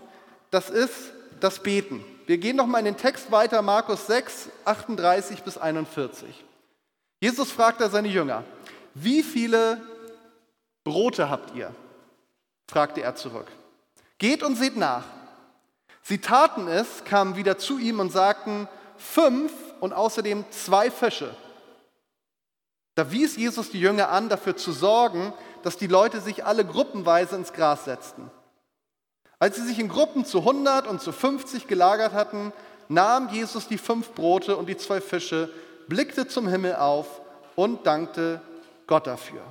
das 0.51 0.69
ist 0.69 1.11
das 1.39 1.63
Beten. 1.63 2.05
Wir 2.27 2.37
gehen 2.37 2.55
noch 2.55 2.67
mal 2.67 2.77
in 2.77 2.85
den 2.85 2.97
Text 2.97 3.31
weiter, 3.31 3.63
Markus 3.63 4.05
6, 4.05 4.49
38 4.65 5.41
bis 5.41 5.57
41. 5.57 6.27
Jesus 7.19 7.51
fragt 7.51 7.81
da 7.81 7.89
seine 7.89 8.09
Jünger, 8.09 8.43
wie 8.93 9.23
viele 9.23 9.81
Brote 10.83 11.31
habt 11.31 11.55
ihr? 11.55 11.73
Fragte 12.69 13.01
er 13.01 13.15
zurück. 13.15 13.47
Geht 14.19 14.43
und 14.43 14.55
seht 14.55 14.77
nach. 14.77 15.03
Sie 16.03 16.19
taten 16.19 16.67
es, 16.67 17.03
kamen 17.03 17.35
wieder 17.35 17.57
zu 17.57 17.79
ihm 17.79 17.99
und 17.99 18.11
sagten, 18.11 18.67
fünf 18.97 19.51
und 19.79 19.93
außerdem 19.93 20.45
zwei 20.51 20.91
Fische. 20.91 21.35
Da 22.95 23.11
wies 23.11 23.37
Jesus 23.37 23.71
die 23.71 23.79
Jünger 23.79 24.09
an, 24.09 24.29
dafür 24.29 24.55
zu 24.55 24.71
sorgen, 24.71 25.33
dass 25.63 25.77
die 25.77 25.87
Leute 25.87 26.21
sich 26.21 26.45
alle 26.45 26.65
gruppenweise 26.65 27.35
ins 27.35 27.53
Gras 27.53 27.85
setzten. 27.85 28.29
Als 29.39 29.55
sie 29.55 29.65
sich 29.65 29.79
in 29.79 29.87
Gruppen 29.87 30.25
zu 30.25 30.39
100 30.39 30.85
und 30.85 31.01
zu 31.01 31.11
50 31.11 31.67
gelagert 31.67 32.13
hatten, 32.13 32.51
nahm 32.89 33.29
Jesus 33.29 33.67
die 33.67 33.77
fünf 33.77 34.11
Brote 34.13 34.57
und 34.57 34.67
die 34.67 34.77
zwei 34.77 34.99
Fische, 34.99 35.49
blickte 35.87 36.27
zum 36.27 36.47
Himmel 36.47 36.75
auf 36.75 37.21
und 37.55 37.87
dankte 37.87 38.41
Gott 38.85 39.07
dafür. 39.07 39.41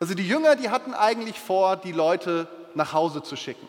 Also 0.00 0.14
die 0.14 0.26
Jünger, 0.26 0.56
die 0.56 0.70
hatten 0.70 0.94
eigentlich 0.94 1.38
vor, 1.40 1.76
die 1.76 1.92
Leute 1.92 2.48
nach 2.74 2.92
Hause 2.92 3.22
zu 3.22 3.36
schicken. 3.36 3.66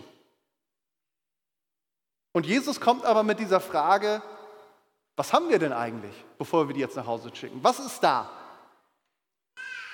Und 2.31 2.45
Jesus 2.45 2.79
kommt 2.79 3.05
aber 3.05 3.23
mit 3.23 3.39
dieser 3.39 3.59
Frage, 3.59 4.21
was 5.15 5.33
haben 5.33 5.49
wir 5.49 5.59
denn 5.59 5.73
eigentlich, 5.73 6.13
bevor 6.37 6.67
wir 6.67 6.75
die 6.75 6.79
jetzt 6.79 6.95
nach 6.95 7.07
Hause 7.07 7.31
schicken? 7.33 7.59
Was 7.63 7.79
ist 7.79 8.01
da? 8.01 8.29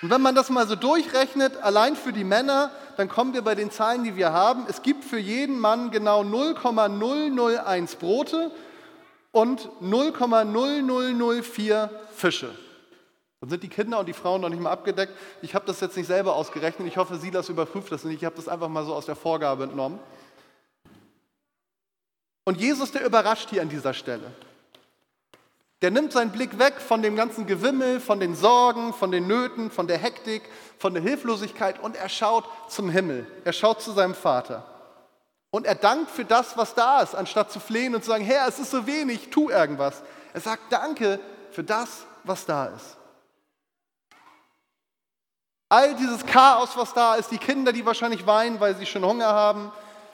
Und 0.02 0.10
wenn 0.10 0.22
man 0.22 0.36
das 0.36 0.50
mal 0.50 0.68
so 0.68 0.76
durchrechnet, 0.76 1.56
allein 1.58 1.96
für 1.96 2.12
die 2.12 2.26
Männer, 2.26 2.72
dann 2.98 3.08
kommen 3.08 3.34
wir 3.34 3.42
bei 3.42 3.56
den 3.56 3.72
Zahlen, 3.72 4.04
die 4.04 4.18
wir 4.18 4.34
haben. 4.34 4.66
Es 4.68 4.82
gibt 4.82 5.06
für 5.06 5.18
jeden 5.18 5.58
Mann 5.58 5.90
genau 5.90 6.24
0,001 6.24 7.96
Brote 7.96 8.52
und 9.32 9.70
0,0004 9.82 11.90
Fische. 12.14 12.54
Dann 13.46 13.52
sind 13.52 13.62
die 13.62 13.70
Kinder 13.70 14.00
und 14.00 14.08
die 14.08 14.14
Frauen 14.14 14.42
noch 14.42 14.50
nicht 14.50 14.60
mal 14.60 14.72
abgedeckt. 14.72 15.14
Ich 15.44 15.54
habe 15.54 15.68
das 15.68 15.80
jetzt 15.80 15.96
nicht 15.96 16.08
selber 16.08 16.36
ausgerechnet. 16.36 16.88
Ich 16.88 16.98
hoffe, 16.98 17.18
Silas 17.18 17.48
überprüft 17.48 17.92
das 17.92 18.04
nicht. 18.04 18.18
Ich 18.18 18.26
habe 18.26 18.36
das 18.36 18.48
einfach 18.48 18.70
mal 18.70 18.84
so 18.84 18.96
aus 18.96 19.06
der 19.06 19.16
Vorgabe 19.16 19.66
entnommen. 19.66 20.00
Und 22.44 22.60
Jesus, 22.60 22.92
der 22.92 23.06
überrascht 23.06 23.52
hier 23.52 23.62
an 23.62 23.70
dieser 23.70 23.94
Stelle. 23.94 24.32
Der 25.84 25.92
nimmt 25.92 26.12
seinen 26.12 26.32
Blick 26.32 26.58
weg 26.58 26.82
von 26.82 27.04
dem 27.04 27.16
ganzen 27.16 27.46
Gewimmel, 27.46 28.00
von 28.00 28.20
den 28.20 28.36
Sorgen, 28.36 28.94
von 28.94 29.12
den 29.12 29.28
Nöten, 29.28 29.70
von 29.70 29.86
der 29.86 30.00
Hektik, 30.00 30.42
von 30.80 30.96
der 30.96 31.04
Hilflosigkeit 31.04 31.80
und 31.80 31.96
er 31.96 32.10
schaut 32.10 32.46
zum 32.68 32.90
Himmel. 32.90 33.28
Er 33.44 33.54
schaut 33.54 33.80
zu 33.80 33.92
seinem 33.92 34.16
Vater. 34.16 34.66
Und 35.52 35.68
er 35.68 35.76
dankt 35.76 36.10
für 36.10 36.26
das, 36.26 36.58
was 36.58 36.74
da 36.74 37.02
ist, 37.02 37.14
anstatt 37.14 37.52
zu 37.52 37.60
flehen 37.60 37.94
und 37.94 38.04
zu 38.04 38.10
sagen, 38.10 38.26
Herr, 38.26 38.48
es 38.48 38.58
ist 38.58 38.72
so 38.72 38.88
wenig, 38.88 39.30
tu 39.30 39.52
irgendwas. 39.52 40.02
Er 40.34 40.42
sagt 40.42 40.74
Danke 40.74 41.20
für 41.52 41.64
das, 41.64 42.08
was 42.24 42.48
da 42.48 42.66
ist. 42.66 42.98
All 45.70 45.96
dieses 45.96 46.26
Chaos, 46.26 46.78
was 46.78 46.94
da 46.94 47.16
ist, 47.16 47.32
die 47.32 47.38
Kinder, 47.38 47.74
die 47.74 47.86
wahrscheinlich 47.86 48.26
weinen, 48.28 48.60
weil 48.60 48.76
sie 48.76 48.86
schon 48.86 49.04
Hunger 49.04 49.28
haben. 49.28 49.72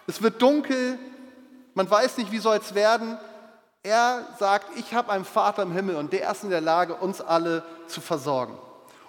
Es 0.07 0.21
wird 0.21 0.41
dunkel, 0.41 0.97
man 1.73 1.89
weiß 1.89 2.17
nicht, 2.17 2.31
wie 2.31 2.39
soll 2.39 2.57
es 2.57 2.73
werden. 2.73 3.17
Er 3.83 4.27
sagt, 4.39 4.77
ich 4.77 4.93
habe 4.93 5.11
einen 5.11 5.25
Vater 5.25 5.63
im 5.63 5.71
Himmel 5.71 5.95
und 5.95 6.13
der 6.13 6.29
ist 6.31 6.43
in 6.43 6.49
der 6.49 6.61
Lage, 6.61 6.95
uns 6.95 7.19
alle 7.19 7.63
zu 7.87 7.99
versorgen. 7.99 8.57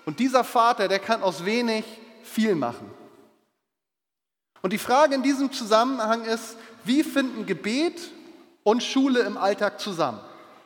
Und 0.04 0.18
dieser 0.18 0.44
Vater, 0.44 0.88
der 0.88 0.99
kann 0.99 1.22
aus 1.22 1.44
wenig 1.44 1.84
viel 2.25 2.54
machen. 2.54 2.90
Und 4.62 4.72
die 4.72 4.78
Frage 4.78 5.14
in 5.14 5.22
diesem 5.22 5.52
Zusammenhang 5.52 6.25
ist, 6.25 6.56
wie 6.84 7.04
finden 7.04 7.46
Gebet 7.46 8.00
und 8.64 8.82
Schule 8.82 9.20
im 9.20 9.37
Alltag 9.37 9.80
zusammen? 9.80 10.20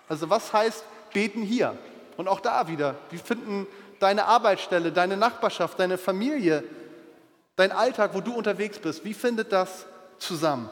Also 0.09 0.31
was 0.31 0.53
heißt 0.53 0.85
beten 1.13 1.43
hier? 1.43 1.77
Und 2.17 2.29
auch 2.29 2.41
da 2.41 2.69
wieder, 2.69 2.95
wie 3.11 3.19
finden 3.19 3.67
deine 4.01 4.27
Arbeitsstelle, 4.27 4.93
deine 4.93 5.17
Nachbarschaft, 5.17 5.79
deine 5.79 5.99
Familie, 5.99 6.65
dein 7.57 7.73
Alltag, 7.73 8.15
wo 8.15 8.21
du 8.21 8.33
unterwegs 8.33 8.79
bist, 8.79 9.05
wie 9.05 9.15
findet 9.15 9.53
das 9.53 9.87
zusammen? 10.19 10.69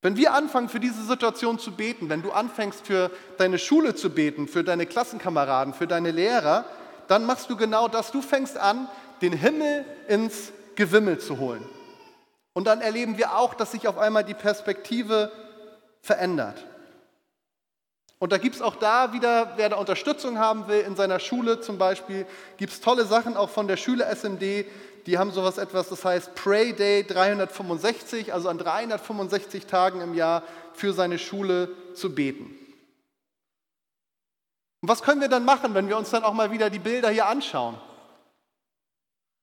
Wenn 0.00 0.16
wir 0.16 0.32
anfangen, 0.32 0.68
für 0.68 0.78
diese 0.78 1.02
Situation 1.02 1.58
zu 1.58 1.72
beten, 1.72 2.08
wenn 2.08 2.22
du 2.22 2.30
anfängst, 2.30 2.86
für 2.86 3.10
deine 3.36 3.58
Schule 3.58 3.94
zu 3.94 4.10
beten, 4.10 4.46
für 4.46 4.62
deine 4.62 4.86
Klassenkameraden, 4.86 5.74
für 5.74 5.88
deine 5.88 6.12
Lehrer, 6.12 6.64
dann 7.08 7.26
machst 7.26 7.50
du 7.50 7.56
genau 7.56 7.88
das. 7.88 8.12
Du 8.12 8.22
fängst 8.22 8.56
an, 8.56 8.88
den 9.22 9.32
Himmel 9.32 9.84
ins 10.06 10.52
Gewimmel 10.76 11.18
zu 11.18 11.38
holen. 11.38 11.64
Und 12.52 12.66
dann 12.66 12.80
erleben 12.80 13.18
wir 13.18 13.36
auch, 13.36 13.54
dass 13.54 13.72
sich 13.72 13.88
auf 13.88 13.98
einmal 13.98 14.22
die 14.24 14.34
Perspektive 14.34 15.32
verändert. 16.00 16.64
Und 18.18 18.32
da 18.32 18.38
gibt 18.38 18.56
es 18.56 18.62
auch 18.62 18.76
da 18.76 19.12
wieder, 19.12 19.52
wer 19.56 19.68
da 19.68 19.76
Unterstützung 19.76 20.38
haben 20.38 20.66
will, 20.66 20.80
in 20.80 20.96
seiner 20.96 21.20
Schule 21.20 21.60
zum 21.60 21.78
Beispiel, 21.78 22.26
gibt 22.56 22.72
es 22.72 22.80
tolle 22.80 23.04
Sachen 23.04 23.36
auch 23.36 23.48
von 23.48 23.68
der 23.68 23.76
Schüler 23.76 24.08
SMD, 24.14 24.66
die 25.06 25.16
haben 25.18 25.30
sowas 25.30 25.56
etwas, 25.56 25.88
das 25.88 26.04
heißt 26.04 26.34
Pray 26.34 26.74
Day 26.74 27.04
365, 27.04 28.34
also 28.34 28.48
an 28.48 28.58
365 28.58 29.66
Tagen 29.66 30.00
im 30.00 30.14
Jahr 30.14 30.42
für 30.74 30.92
seine 30.92 31.18
Schule 31.18 31.70
zu 31.94 32.14
beten. 32.14 32.54
Und 34.80 34.88
was 34.88 35.02
können 35.02 35.20
wir 35.20 35.28
dann 35.28 35.44
machen, 35.44 35.74
wenn 35.74 35.88
wir 35.88 35.96
uns 35.96 36.10
dann 36.10 36.24
auch 36.24 36.34
mal 36.34 36.50
wieder 36.50 36.70
die 36.70 36.78
Bilder 36.78 37.10
hier 37.10 37.26
anschauen? 37.26 37.80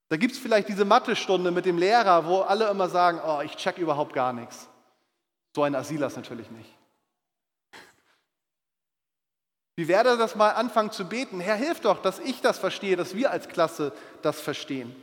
Da 0.09 0.17
gibt 0.17 0.33
es 0.33 0.39
vielleicht 0.39 0.67
diese 0.67 0.85
Mathestunde 0.85 1.49
mit 1.49 1.65
dem 1.65 1.77
Lehrer, 1.77 2.27
wo 2.27 2.41
alle 2.41 2.69
immer 2.69 2.89
sagen, 2.89 3.19
oh, 3.25 3.41
ich 3.41 3.55
check 3.55 3.77
überhaupt 3.77 4.13
gar 4.13 4.33
nichts. 4.33 4.69
So 5.55 5.63
ein 5.63 5.73
Asilas 5.73 6.15
natürlich 6.15 6.51
nicht. 6.51 6.74
Wie 9.75 9.87
werde 9.87 10.17
das 10.17 10.35
mal 10.35 10.51
anfangen 10.51 10.91
zu 10.91 11.05
beten? 11.05 11.39
Herr, 11.39 11.55
hilf 11.55 11.81
doch, 11.81 12.01
dass 12.01 12.19
ich 12.19 12.41
das 12.41 12.57
verstehe, 12.57 12.95
dass 12.95 13.15
wir 13.15 13.31
als 13.31 13.49
Klasse 13.49 13.91
das 14.21 14.39
verstehen. 14.39 14.95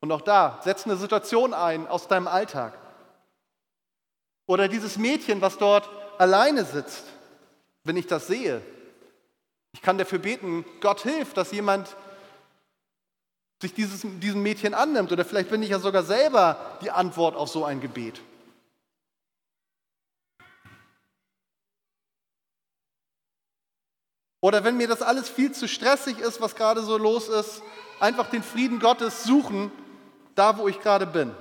Und 0.00 0.10
auch 0.10 0.22
da, 0.22 0.60
setz 0.62 0.84
eine 0.84 0.96
Situation 0.96 1.52
ein 1.52 1.86
aus 1.86 2.08
deinem 2.08 2.28
Alltag. 2.28 2.78
Oder 4.46 4.68
dieses 4.68 4.96
Mädchen, 4.96 5.40
was 5.40 5.58
dort 5.58 5.88
alleine 6.18 6.64
sitzt, 6.64 7.04
wenn 7.84 7.96
ich 7.96 8.06
das 8.06 8.26
sehe. 8.26 8.62
Ich 9.72 9.82
kann 9.82 9.98
dafür 9.98 10.18
beten, 10.18 10.64
Gott 10.80 11.02
hilft, 11.02 11.36
dass 11.36 11.52
jemand 11.52 11.96
sich 13.60 13.74
dieses, 13.74 14.02
diesem 14.02 14.42
Mädchen 14.42 14.72
annimmt. 14.72 15.12
Oder 15.12 15.24
vielleicht 15.24 15.50
bin 15.50 15.62
ich 15.62 15.70
ja 15.70 15.78
sogar 15.78 16.02
selber 16.02 16.78
die 16.80 16.90
Antwort 16.90 17.36
auf 17.36 17.48
so 17.48 17.64
ein 17.64 17.80
Gebet. 17.80 18.20
Oder 24.46 24.62
wenn 24.62 24.76
mir 24.76 24.86
das 24.86 25.02
alles 25.02 25.28
viel 25.28 25.50
zu 25.50 25.66
stressig 25.66 26.20
ist, 26.20 26.40
was 26.40 26.54
gerade 26.54 26.80
so 26.82 26.96
los 26.96 27.26
ist, 27.26 27.62
einfach 27.98 28.30
den 28.30 28.44
Frieden 28.44 28.78
Gottes 28.78 29.24
suchen 29.24 29.72
da 30.36 30.56
wo 30.58 30.68
ich 30.68 30.80
gerade 30.80 31.06
bin. 31.06 31.34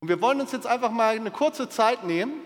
Und 0.00 0.08
wir 0.08 0.20
wollen 0.20 0.40
uns 0.40 0.52
jetzt 0.52 0.66
einfach 0.66 0.92
mal 0.92 1.16
eine 1.16 1.32
kurze 1.32 1.68
Zeit 1.68 2.04
nehmen, 2.04 2.40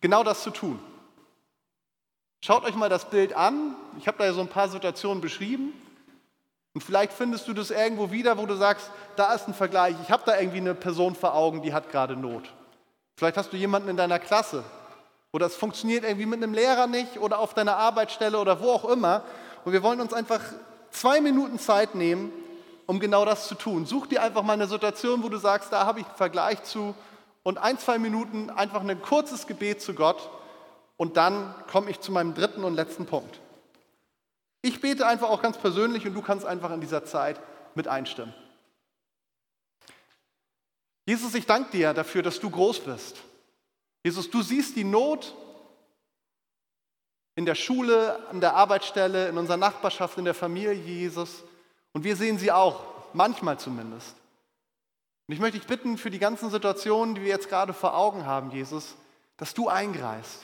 genau 0.00 0.22
das 0.22 0.44
zu 0.44 0.50
tun. 0.50 0.78
Schaut 2.40 2.64
euch 2.64 2.76
mal 2.76 2.88
das 2.88 3.10
Bild 3.10 3.32
an. 3.32 3.74
Ich 3.98 4.06
habe 4.06 4.18
da 4.18 4.26
ja 4.26 4.32
so 4.32 4.40
ein 4.40 4.48
paar 4.48 4.68
Situationen 4.68 5.20
beschrieben. 5.20 5.72
Und 6.78 6.84
vielleicht 6.84 7.12
findest 7.12 7.48
du 7.48 7.54
das 7.54 7.72
irgendwo 7.72 8.12
wieder, 8.12 8.38
wo 8.38 8.46
du 8.46 8.54
sagst, 8.54 8.88
da 9.16 9.34
ist 9.34 9.48
ein 9.48 9.52
Vergleich. 9.52 9.96
Ich 10.04 10.12
habe 10.12 10.22
da 10.24 10.38
irgendwie 10.38 10.58
eine 10.58 10.76
Person 10.76 11.16
vor 11.16 11.34
Augen, 11.34 11.60
die 11.60 11.74
hat 11.74 11.90
gerade 11.90 12.14
Not. 12.14 12.44
Vielleicht 13.16 13.36
hast 13.36 13.52
du 13.52 13.56
jemanden 13.56 13.88
in 13.88 13.96
deiner 13.96 14.20
Klasse, 14.20 14.62
oder 15.32 15.46
es 15.46 15.56
funktioniert 15.56 16.04
irgendwie 16.04 16.26
mit 16.26 16.40
einem 16.40 16.54
Lehrer 16.54 16.86
nicht 16.86 17.18
oder 17.18 17.40
auf 17.40 17.52
deiner 17.52 17.76
Arbeitsstelle 17.78 18.38
oder 18.38 18.60
wo 18.60 18.70
auch 18.70 18.84
immer. 18.84 19.24
Und 19.64 19.72
wir 19.72 19.82
wollen 19.82 20.00
uns 20.00 20.12
einfach 20.12 20.38
zwei 20.92 21.20
Minuten 21.20 21.58
Zeit 21.58 21.96
nehmen, 21.96 22.30
um 22.86 23.00
genau 23.00 23.24
das 23.24 23.48
zu 23.48 23.56
tun. 23.56 23.84
Such 23.84 24.06
dir 24.06 24.22
einfach 24.22 24.44
mal 24.44 24.52
eine 24.52 24.68
Situation, 24.68 25.24
wo 25.24 25.28
du 25.28 25.38
sagst, 25.38 25.72
da 25.72 25.84
habe 25.84 25.98
ich 25.98 26.06
einen 26.06 26.14
Vergleich 26.14 26.62
zu 26.62 26.94
und 27.42 27.58
ein, 27.58 27.80
zwei 27.80 27.98
Minuten 27.98 28.50
einfach 28.50 28.82
ein 28.82 29.02
kurzes 29.02 29.48
Gebet 29.48 29.82
zu 29.82 29.94
Gott 29.94 30.30
und 30.96 31.16
dann 31.16 31.56
komme 31.72 31.90
ich 31.90 31.98
zu 31.98 32.12
meinem 32.12 32.34
dritten 32.34 32.62
und 32.62 32.76
letzten 32.76 33.04
Punkt. 33.04 33.40
Ich 34.62 34.80
bete 34.80 35.06
einfach 35.06 35.28
auch 35.28 35.42
ganz 35.42 35.56
persönlich 35.56 36.06
und 36.06 36.14
du 36.14 36.22
kannst 36.22 36.44
einfach 36.44 36.70
in 36.72 36.80
dieser 36.80 37.04
Zeit 37.04 37.40
mit 37.74 37.88
einstimmen. 37.88 38.34
Jesus, 41.06 41.34
ich 41.34 41.46
danke 41.46 41.70
dir 41.70 41.94
dafür, 41.94 42.22
dass 42.22 42.40
du 42.40 42.50
groß 42.50 42.80
bist. 42.80 43.16
Jesus, 44.04 44.30
du 44.30 44.42
siehst 44.42 44.76
die 44.76 44.84
Not 44.84 45.34
in 47.34 47.46
der 47.46 47.54
Schule, 47.54 48.28
an 48.30 48.40
der 48.40 48.54
Arbeitsstelle, 48.56 49.28
in 49.28 49.38
unserer 49.38 49.56
Nachbarschaft, 49.56 50.18
in 50.18 50.24
der 50.24 50.34
Familie, 50.34 50.72
Jesus. 50.72 51.44
Und 51.92 52.04
wir 52.04 52.16
sehen 52.16 52.36
sie 52.36 52.50
auch, 52.50 52.84
manchmal 53.12 53.58
zumindest. 53.58 54.16
Und 55.26 55.34
ich 55.34 55.40
möchte 55.40 55.58
dich 55.58 55.68
bitten 55.68 55.98
für 55.98 56.10
die 56.10 56.18
ganzen 56.18 56.50
Situationen, 56.50 57.14
die 57.14 57.22
wir 57.22 57.28
jetzt 57.28 57.48
gerade 57.48 57.72
vor 57.72 57.96
Augen 57.96 58.26
haben, 58.26 58.50
Jesus, 58.50 58.96
dass 59.36 59.54
du 59.54 59.68
eingreifst, 59.68 60.42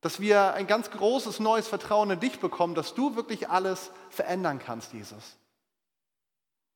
dass 0.00 0.20
wir 0.20 0.54
ein 0.54 0.66
ganz 0.66 0.90
großes 0.90 1.40
neues 1.40 1.68
Vertrauen 1.68 2.10
in 2.10 2.20
dich 2.20 2.40
bekommen, 2.40 2.74
dass 2.74 2.94
du 2.94 3.16
wirklich 3.16 3.48
alles 3.48 3.90
verändern 4.08 4.58
kannst, 4.58 4.92
Jesus. 4.92 5.36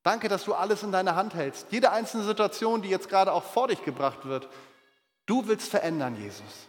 Danke, 0.02 0.28
dass 0.28 0.45
du 0.45 0.54
alles 0.54 0.83
in 0.83 0.93
deiner 0.93 1.16
Hand 1.16 1.35
hältst. 1.35 1.69
Jede 1.71 1.90
einzelne 1.90 2.25
Situation, 2.25 2.83
die 2.83 2.90
jetzt 2.90 3.09
gerade 3.09 3.33
auch 3.33 3.45
vor 3.45 3.69
dich 3.69 3.83
gebracht 3.83 4.26
wird, 4.26 4.49
Du 5.26 5.47
willst 5.47 5.71
verändern, 5.71 6.16
Jesus. 6.16 6.69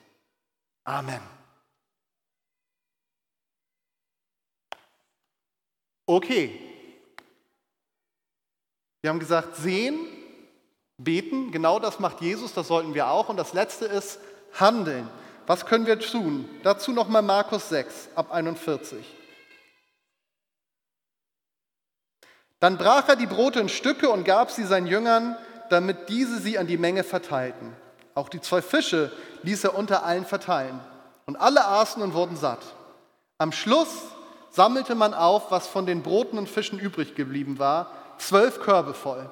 Amen. 0.86 1.22
Okay. 6.06 6.62
Wir 9.02 9.10
haben 9.10 9.20
gesagt, 9.20 9.58
sehen, 9.58 10.08
beten, 10.98 11.52
genau 11.52 11.80
das 11.80 12.00
macht 12.00 12.22
Jesus, 12.22 12.54
das 12.54 12.68
sollten 12.68 12.94
wir 12.94 13.10
auch. 13.10 13.30
Und 13.30 13.38
das 13.38 13.54
letzte 13.54 13.86
ist 13.86 14.20
handeln. 14.54 15.10
Was 15.48 15.66
können 15.66 15.86
wir 15.86 16.00
tun? 16.00 16.50
Dazu 16.64 16.92
nochmal 16.92 17.22
Markus 17.22 17.70
6 17.70 18.10
ab 18.16 18.32
41. 18.32 19.06
Dann 22.60 22.78
brach 22.78 23.08
er 23.08 23.16
die 23.16 23.28
Brote 23.28 23.60
in 23.60 23.70
Stücke 23.70 24.10
und 24.10 24.24
gab 24.24 24.50
sie 24.50 24.64
seinen 24.64 24.88
Jüngern, 24.88 25.38
damit 25.70 26.10
diese 26.10 26.40
sie 26.40 26.58
an 26.58 26.68
die 26.68 26.78
Menge 26.78 27.04
verteilten. 27.04 27.76
Auch 28.16 28.30
die 28.30 28.42
zwei 28.42 28.62
Fische 28.62 29.12
ließ 29.44 29.66
er 29.66 29.78
unter 29.78 30.04
allen 30.04 30.26
verteilen. 30.26 30.80
Und 31.26 31.36
alle 31.36 31.66
aßen 31.66 32.02
und 32.02 32.14
wurden 32.14 32.38
satt. 32.38 32.62
Am 33.38 33.52
Schluss 33.52 33.90
sammelte 34.52 34.96
man 34.96 35.14
auf, 35.14 35.52
was 35.52 35.68
von 35.68 35.86
den 35.86 36.02
Broten 36.02 36.38
und 36.38 36.50
Fischen 36.50 36.80
übrig 36.80 37.16
geblieben 37.16 37.60
war, 37.60 37.92
zwölf 38.18 38.62
Körbe 38.62 38.94
voll. 38.94 39.30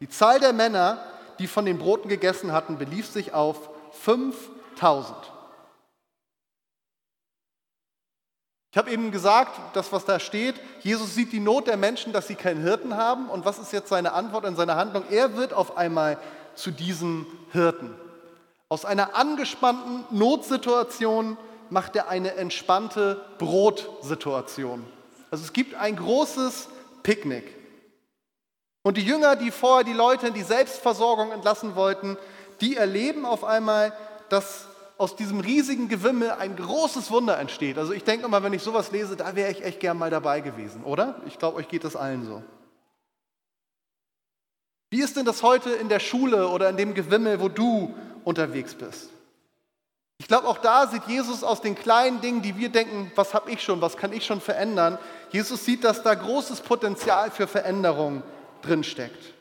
Die 0.00 0.08
Zahl 0.08 0.40
der 0.40 0.52
Männer, 0.52 0.98
die 1.38 1.46
von 1.46 1.66
den 1.66 1.78
Broten 1.78 2.08
gegessen 2.08 2.52
hatten, 2.52 2.78
belief 2.78 3.08
sich 3.08 3.34
auf 3.34 3.68
5000. 3.92 5.33
Ich 8.74 8.78
habe 8.78 8.90
eben 8.90 9.12
gesagt, 9.12 9.76
das, 9.76 9.92
was 9.92 10.04
da 10.04 10.18
steht, 10.18 10.56
Jesus 10.80 11.14
sieht 11.14 11.30
die 11.30 11.38
Not 11.38 11.68
der 11.68 11.76
Menschen, 11.76 12.12
dass 12.12 12.26
sie 12.26 12.34
keinen 12.34 12.60
Hirten 12.60 12.96
haben. 12.96 13.28
Und 13.28 13.44
was 13.44 13.60
ist 13.60 13.72
jetzt 13.72 13.88
seine 13.88 14.14
Antwort 14.14 14.44
und 14.44 14.56
seine 14.56 14.74
Handlung? 14.74 15.04
Er 15.10 15.36
wird 15.36 15.52
auf 15.52 15.76
einmal 15.76 16.18
zu 16.56 16.72
diesem 16.72 17.24
Hirten. 17.52 17.94
Aus 18.68 18.84
einer 18.84 19.14
angespannten 19.14 20.04
Notsituation 20.10 21.36
macht 21.70 21.94
er 21.94 22.08
eine 22.08 22.34
entspannte 22.34 23.24
Brotsituation. 23.38 24.84
Also 25.30 25.44
es 25.44 25.52
gibt 25.52 25.76
ein 25.76 25.94
großes 25.94 26.66
Picknick. 27.04 27.54
Und 28.82 28.96
die 28.96 29.04
Jünger, 29.04 29.36
die 29.36 29.52
vorher 29.52 29.84
die 29.84 29.92
Leute 29.92 30.26
in 30.26 30.34
die 30.34 30.42
Selbstversorgung 30.42 31.30
entlassen 31.30 31.76
wollten, 31.76 32.18
die 32.60 32.76
erleben 32.76 33.24
auf 33.24 33.44
einmal, 33.44 33.92
dass 34.30 34.66
aus 34.96 35.16
diesem 35.16 35.40
riesigen 35.40 35.88
Gewimmel 35.88 36.30
ein 36.32 36.56
großes 36.56 37.10
Wunder 37.10 37.38
entsteht. 37.38 37.78
Also 37.78 37.92
ich 37.92 38.04
denke 38.04 38.26
immer, 38.26 38.42
wenn 38.42 38.52
ich 38.52 38.62
sowas 38.62 38.92
lese, 38.92 39.16
da 39.16 39.34
wäre 39.34 39.50
ich 39.50 39.64
echt 39.64 39.80
gern 39.80 39.98
mal 39.98 40.10
dabei 40.10 40.40
gewesen, 40.40 40.84
oder? 40.84 41.20
Ich 41.26 41.38
glaube, 41.38 41.56
euch 41.56 41.68
geht 41.68 41.84
das 41.84 41.96
allen 41.96 42.24
so. 42.24 42.42
Wie 44.90 45.00
ist 45.00 45.16
denn 45.16 45.24
das 45.24 45.42
heute 45.42 45.70
in 45.70 45.88
der 45.88 45.98
Schule 45.98 46.48
oder 46.48 46.68
in 46.68 46.76
dem 46.76 46.94
Gewimmel, 46.94 47.40
wo 47.40 47.48
du 47.48 47.92
unterwegs 48.22 48.74
bist? 48.74 49.10
Ich 50.18 50.28
glaube, 50.28 50.46
auch 50.46 50.58
da 50.58 50.86
sieht 50.86 51.06
Jesus 51.08 51.42
aus 51.42 51.60
den 51.60 51.74
kleinen 51.74 52.20
Dingen, 52.20 52.42
die 52.42 52.56
wir 52.56 52.68
denken, 52.68 53.10
was 53.16 53.34
habe 53.34 53.50
ich 53.50 53.62
schon, 53.62 53.80
was 53.80 53.96
kann 53.96 54.12
ich 54.12 54.24
schon 54.24 54.40
verändern. 54.40 54.98
Jesus 55.30 55.64
sieht, 55.64 55.82
dass 55.82 56.04
da 56.04 56.14
großes 56.14 56.60
Potenzial 56.60 57.32
für 57.32 57.48
Veränderung 57.48 58.22
drinsteckt. 58.62 59.34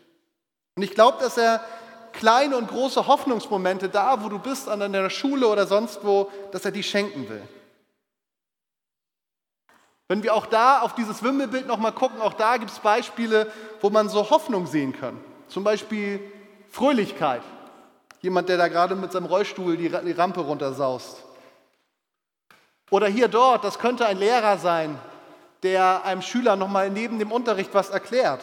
Und 0.76 0.82
ich 0.82 0.96
glaube, 0.96 1.20
dass 1.22 1.38
er 1.38 1.64
kleine 2.14 2.58
und 2.58 2.68
große 2.68 3.08
Hoffnungsmomente 3.08 3.90
da, 3.90 4.24
wo 4.24 4.30
du 4.30 4.40
bist, 4.40 4.70
an 4.70 4.80
deiner 4.80 5.10
Schule 5.10 5.48
oder 5.48 5.68
sonst 5.68 6.00
wo, 6.04 6.32
dass 6.52 6.64
er 6.64 6.72
die 6.72 6.84
schenken 6.84 7.28
will. 7.28 7.42
Wenn 10.08 10.22
wir 10.22 10.34
auch 10.34 10.46
da 10.46 10.82
auf 10.82 10.96
dieses 10.96 11.24
Wimmelbild 11.24 11.66
nochmal 11.66 11.92
gucken, 11.92 12.22
auch 12.22 12.34
da 12.34 12.58
gibt 12.58 12.72
es 12.72 12.80
Beispiele, 12.80 13.52
wo 13.82 13.90
man 13.90 14.10
so 14.10 14.30
Hoffnung 14.30 14.68
sehen 14.68 14.94
kann. 14.94 15.20
Zum 15.48 15.64
Beispiel 15.64 16.20
Fröhlichkeit. 16.70 17.42
Jemand, 18.22 18.48
der 18.48 18.58
da 18.58 18.68
gerade 18.68 18.96
mit 18.96 19.12
seinem 19.12 19.26
Rollstuhl 19.26 19.76
die 19.76 20.12
Rampe 20.12 20.42
runtersaust. 20.42 21.24
Oder 22.90 23.08
hier 23.08 23.28
dort, 23.28 23.64
das 23.64 23.80
könnte 23.80 24.06
ein 24.06 24.18
Lehrer 24.18 24.58
sein, 24.58 25.00
der 25.64 26.04
einem 26.06 26.22
Schüler 26.22 26.56
nochmal 26.56 26.90
neben 26.90 27.18
dem 27.18 27.32
Unterricht 27.32 27.74
was 27.74 27.90
erklärt. 27.90 28.42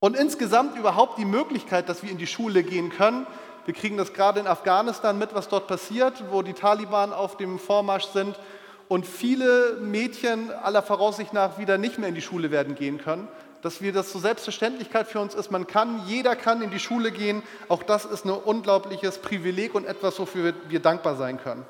Und 0.00 0.16
insgesamt 0.16 0.78
überhaupt 0.78 1.18
die 1.18 1.26
Möglichkeit, 1.26 1.90
dass 1.90 2.02
wir 2.02 2.10
in 2.10 2.16
die 2.16 2.26
Schule 2.26 2.62
gehen 2.62 2.88
können. 2.88 3.26
Wir 3.66 3.74
kriegen 3.74 3.98
das 3.98 4.14
gerade 4.14 4.40
in 4.40 4.46
Afghanistan 4.46 5.18
mit, 5.18 5.34
was 5.34 5.48
dort 5.48 5.68
passiert, 5.68 6.24
wo 6.30 6.40
die 6.40 6.54
Taliban 6.54 7.12
auf 7.12 7.36
dem 7.36 7.58
Vormarsch 7.58 8.06
sind 8.06 8.40
und 8.88 9.06
viele 9.06 9.76
Mädchen 9.82 10.50
aller 10.50 10.82
Voraussicht 10.82 11.34
nach 11.34 11.58
wieder 11.58 11.76
nicht 11.76 11.98
mehr 11.98 12.08
in 12.08 12.14
die 12.14 12.22
Schule 12.22 12.50
werden 12.50 12.74
gehen 12.74 12.96
können. 12.96 13.28
Dass 13.60 13.82
wir 13.82 13.92
das 13.92 14.10
so 14.10 14.18
Selbstverständlichkeit 14.18 15.06
für 15.06 15.20
uns 15.20 15.34
ist, 15.34 15.50
man 15.50 15.66
kann, 15.66 16.02
jeder 16.06 16.34
kann 16.34 16.62
in 16.62 16.70
die 16.70 16.78
Schule 16.78 17.12
gehen. 17.12 17.42
Auch 17.68 17.82
das 17.82 18.06
ist 18.06 18.24
ein 18.24 18.30
unglaubliches 18.30 19.18
Privileg 19.18 19.74
und 19.74 19.84
etwas, 19.84 20.18
wofür 20.18 20.54
wir 20.68 20.80
dankbar 20.80 21.16
sein 21.16 21.38
können. 21.38 21.66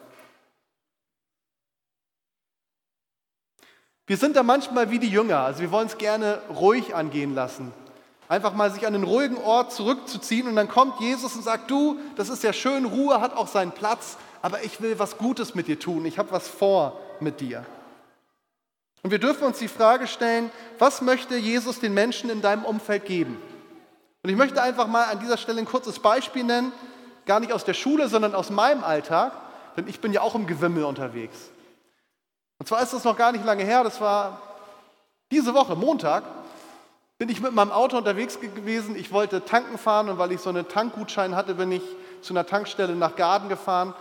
Wir 4.06 4.16
sind 4.16 4.36
da 4.36 4.44
manchmal 4.44 4.92
wie 4.92 5.00
die 5.00 5.08
Jünger, 5.08 5.40
also 5.40 5.60
wir 5.60 5.72
wollen 5.72 5.88
es 5.88 5.98
gerne 5.98 6.40
ruhig 6.48 6.94
angehen 6.94 7.34
lassen 7.34 7.72
einfach 8.30 8.54
mal 8.54 8.70
sich 8.70 8.86
an 8.86 8.94
einen 8.94 9.02
ruhigen 9.02 9.36
Ort 9.38 9.72
zurückzuziehen 9.72 10.46
und 10.46 10.54
dann 10.54 10.68
kommt 10.68 11.00
Jesus 11.00 11.34
und 11.34 11.42
sagt, 11.42 11.68
du, 11.68 11.98
das 12.14 12.28
ist 12.28 12.44
ja 12.44 12.52
schön, 12.52 12.84
Ruhe 12.84 13.20
hat 13.20 13.36
auch 13.36 13.48
seinen 13.48 13.72
Platz, 13.72 14.16
aber 14.40 14.62
ich 14.62 14.80
will 14.80 15.00
was 15.00 15.18
Gutes 15.18 15.56
mit 15.56 15.66
dir 15.66 15.80
tun, 15.80 16.06
ich 16.06 16.16
habe 16.16 16.30
was 16.30 16.46
vor 16.46 17.00
mit 17.18 17.40
dir. 17.40 17.66
Und 19.02 19.10
wir 19.10 19.18
dürfen 19.18 19.42
uns 19.42 19.58
die 19.58 19.66
Frage 19.66 20.06
stellen, 20.06 20.52
was 20.78 21.02
möchte 21.02 21.36
Jesus 21.36 21.80
den 21.80 21.92
Menschen 21.92 22.30
in 22.30 22.40
deinem 22.40 22.64
Umfeld 22.64 23.04
geben? 23.04 23.36
Und 24.22 24.30
ich 24.30 24.36
möchte 24.36 24.62
einfach 24.62 24.86
mal 24.86 25.06
an 25.06 25.18
dieser 25.18 25.36
Stelle 25.36 25.58
ein 25.58 25.66
kurzes 25.66 25.98
Beispiel 25.98 26.44
nennen, 26.44 26.72
gar 27.26 27.40
nicht 27.40 27.52
aus 27.52 27.64
der 27.64 27.74
Schule, 27.74 28.08
sondern 28.08 28.36
aus 28.36 28.50
meinem 28.50 28.84
Alltag, 28.84 29.32
denn 29.76 29.88
ich 29.88 30.00
bin 30.00 30.12
ja 30.12 30.20
auch 30.20 30.36
im 30.36 30.46
Gewimmel 30.46 30.84
unterwegs. 30.84 31.50
Und 32.60 32.66
zwar 32.68 32.80
ist 32.80 32.92
das 32.92 33.02
noch 33.02 33.16
gar 33.16 33.32
nicht 33.32 33.44
lange 33.44 33.64
her, 33.64 33.82
das 33.82 34.00
war 34.00 34.40
diese 35.32 35.52
Woche, 35.52 35.74
Montag, 35.74 36.22
bin 37.20 37.28
ich 37.28 37.42
mit 37.42 37.52
meinem 37.52 37.70
Auto 37.70 37.98
unterwegs 37.98 38.40
gewesen. 38.40 38.96
Ich 38.96 39.12
wollte 39.12 39.44
tanken 39.44 39.76
fahren 39.76 40.08
und 40.08 40.16
weil 40.16 40.32
ich 40.32 40.40
so 40.40 40.48
einen 40.48 40.66
Tankgutschein 40.66 41.36
hatte, 41.36 41.54
bin 41.54 41.70
ich 41.70 41.82
zu 42.22 42.32
einer 42.32 42.46
Tankstelle 42.46 42.96
nach 42.96 43.14
Garden 43.14 43.50
gefahren. 43.50 43.92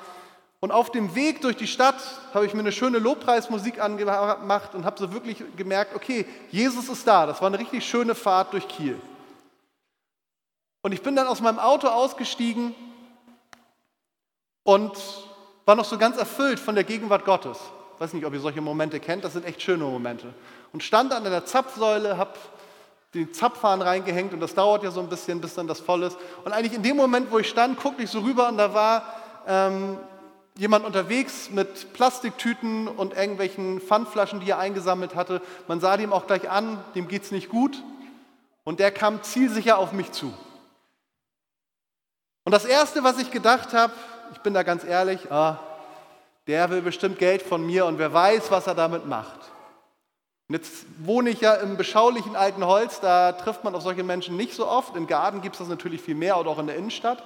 Und 0.62 0.72
auf 0.72 0.90
dem 0.90 1.14
Weg 1.16 1.42
durch 1.42 1.58
die 1.58 1.68
Stadt 1.68 2.02
habe 2.34 2.46
ich 2.46 2.54
mir 2.54 2.62
eine 2.62 2.72
schöne 2.72 2.98
Lobpreismusik 2.98 3.82
angemacht 3.82 4.74
und 4.74 4.86
habe 4.86 4.98
so 4.98 5.12
wirklich 5.12 5.44
gemerkt, 5.58 5.98
okay, 5.98 6.26
Jesus 6.50 6.88
ist 6.88 7.06
da. 7.06 7.26
Das 7.26 7.42
war 7.42 7.48
eine 7.48 7.60
richtig 7.60 7.86
schöne 7.86 8.16
Fahrt 8.16 8.54
durch 8.54 8.70
Kiel. 8.70 8.98
Und 10.82 10.94
ich 10.94 11.02
bin 11.02 11.18
dann 11.18 11.28
aus 11.28 11.42
meinem 11.42 11.60
Auto 11.60 11.90
ausgestiegen 11.90 12.74
und 14.64 14.94
war 15.66 15.76
noch 15.76 15.84
so 15.84 15.98
ganz 15.98 16.16
erfüllt 16.16 16.58
von 16.58 16.74
der 16.74 16.86
Gegenwart 16.86 17.26
Gottes. 17.26 17.58
Ich 17.96 18.00
weiß 18.00 18.14
nicht, 18.14 18.26
ob 18.26 18.34
ihr 18.34 18.40
solche 18.40 18.62
Momente 18.62 19.02
kennt, 19.02 19.26
das 19.26 19.34
sind 19.34 19.44
echt 19.44 19.62
schöne 19.62 19.84
Momente. 19.84 20.34
Und 20.72 20.84
stand 20.84 21.12
an 21.12 21.26
der 21.26 21.46
Zapfsäule, 21.46 22.18
habe 22.18 22.32
die 23.14 23.32
Zapfhahn 23.32 23.82
reingehängt 23.82 24.34
und 24.34 24.40
das 24.40 24.54
dauert 24.54 24.84
ja 24.84 24.92
so 24.92 25.00
ein 25.00 25.10
bisschen, 25.10 25.42
bis 25.42 25.56
dann 25.56 25.68
das 25.68 25.80
voll 25.80 26.04
ist. 26.04 26.18
Und 26.44 26.52
eigentlich 26.52 26.74
in 26.74 26.84
dem 26.84 26.96
Moment, 26.96 27.32
wo 27.32 27.40
ich 27.40 27.50
stand, 27.50 27.80
guckte 27.80 28.04
ich 28.04 28.10
so 28.10 28.20
rüber 28.20 28.50
und 28.50 28.58
da 28.58 28.74
war 28.74 29.04
ähm, 29.48 29.98
jemand 30.56 30.86
unterwegs 30.86 31.50
mit 31.50 31.94
Plastiktüten 31.94 32.88
und 32.88 33.16
irgendwelchen 33.16 33.80
Pfandflaschen, 33.80 34.42
die 34.42 34.52
er 34.52 34.60
eingesammelt 34.60 35.16
hatte. 35.16 35.42
Man 35.68 35.80
sah 35.80 35.98
dem 35.98 36.14
auch 36.14 36.28
gleich 36.28 36.50
an, 36.50 36.84
dem 36.96 37.08
geht 37.08 37.24
es 37.24 37.32
nicht 37.32 37.50
gut. 37.50 37.82
Und 38.64 38.80
der 38.80 38.92
kam 38.92 39.24
zielsicher 39.24 39.80
auf 39.80 39.94
mich 39.94 40.12
zu. 40.12 40.32
Und 42.44 42.52
das 42.52 42.66
Erste, 42.66 43.04
was 43.04 43.18
ich 43.20 43.32
gedacht 43.32 43.74
habe, 43.74 43.94
ich 44.34 44.40
bin 44.40 44.54
da 44.54 44.64
ganz 44.64 44.84
ehrlich, 44.84 45.32
ah, 45.32 45.60
der 46.46 46.70
will 46.70 46.82
bestimmt 46.82 47.18
Geld 47.18 47.42
von 47.42 47.66
mir 47.66 47.86
und 47.86 47.98
wer 47.98 48.14
weiß, 48.14 48.52
was 48.52 48.68
er 48.68 48.76
damit 48.76 49.08
macht. 49.08 49.40
Und 50.50 50.56
jetzt 50.56 50.88
wohne 50.98 51.30
ich 51.30 51.42
ja 51.42 51.54
im 51.54 51.78
beschaulichen 51.78 52.36
alten 52.36 52.66
Holz, 52.66 53.00
da 53.00 53.34
trifft 53.34 53.64
man 53.64 53.76
auf 53.76 53.84
solche 53.84 54.04
Menschen 54.04 54.36
nicht 54.36 54.56
so 54.56 54.68
oft. 54.68 54.96
In 54.96 55.06
Garden 55.06 55.42
gibt 55.42 55.54
es 55.54 55.60
das 55.60 55.68
natürlich 55.68 56.02
viel 56.02 56.16
mehr 56.16 56.40
oder 56.40 56.50
auch 56.50 56.58
in 56.58 56.66
der 56.66 56.76
Innenstadt. 56.76 57.24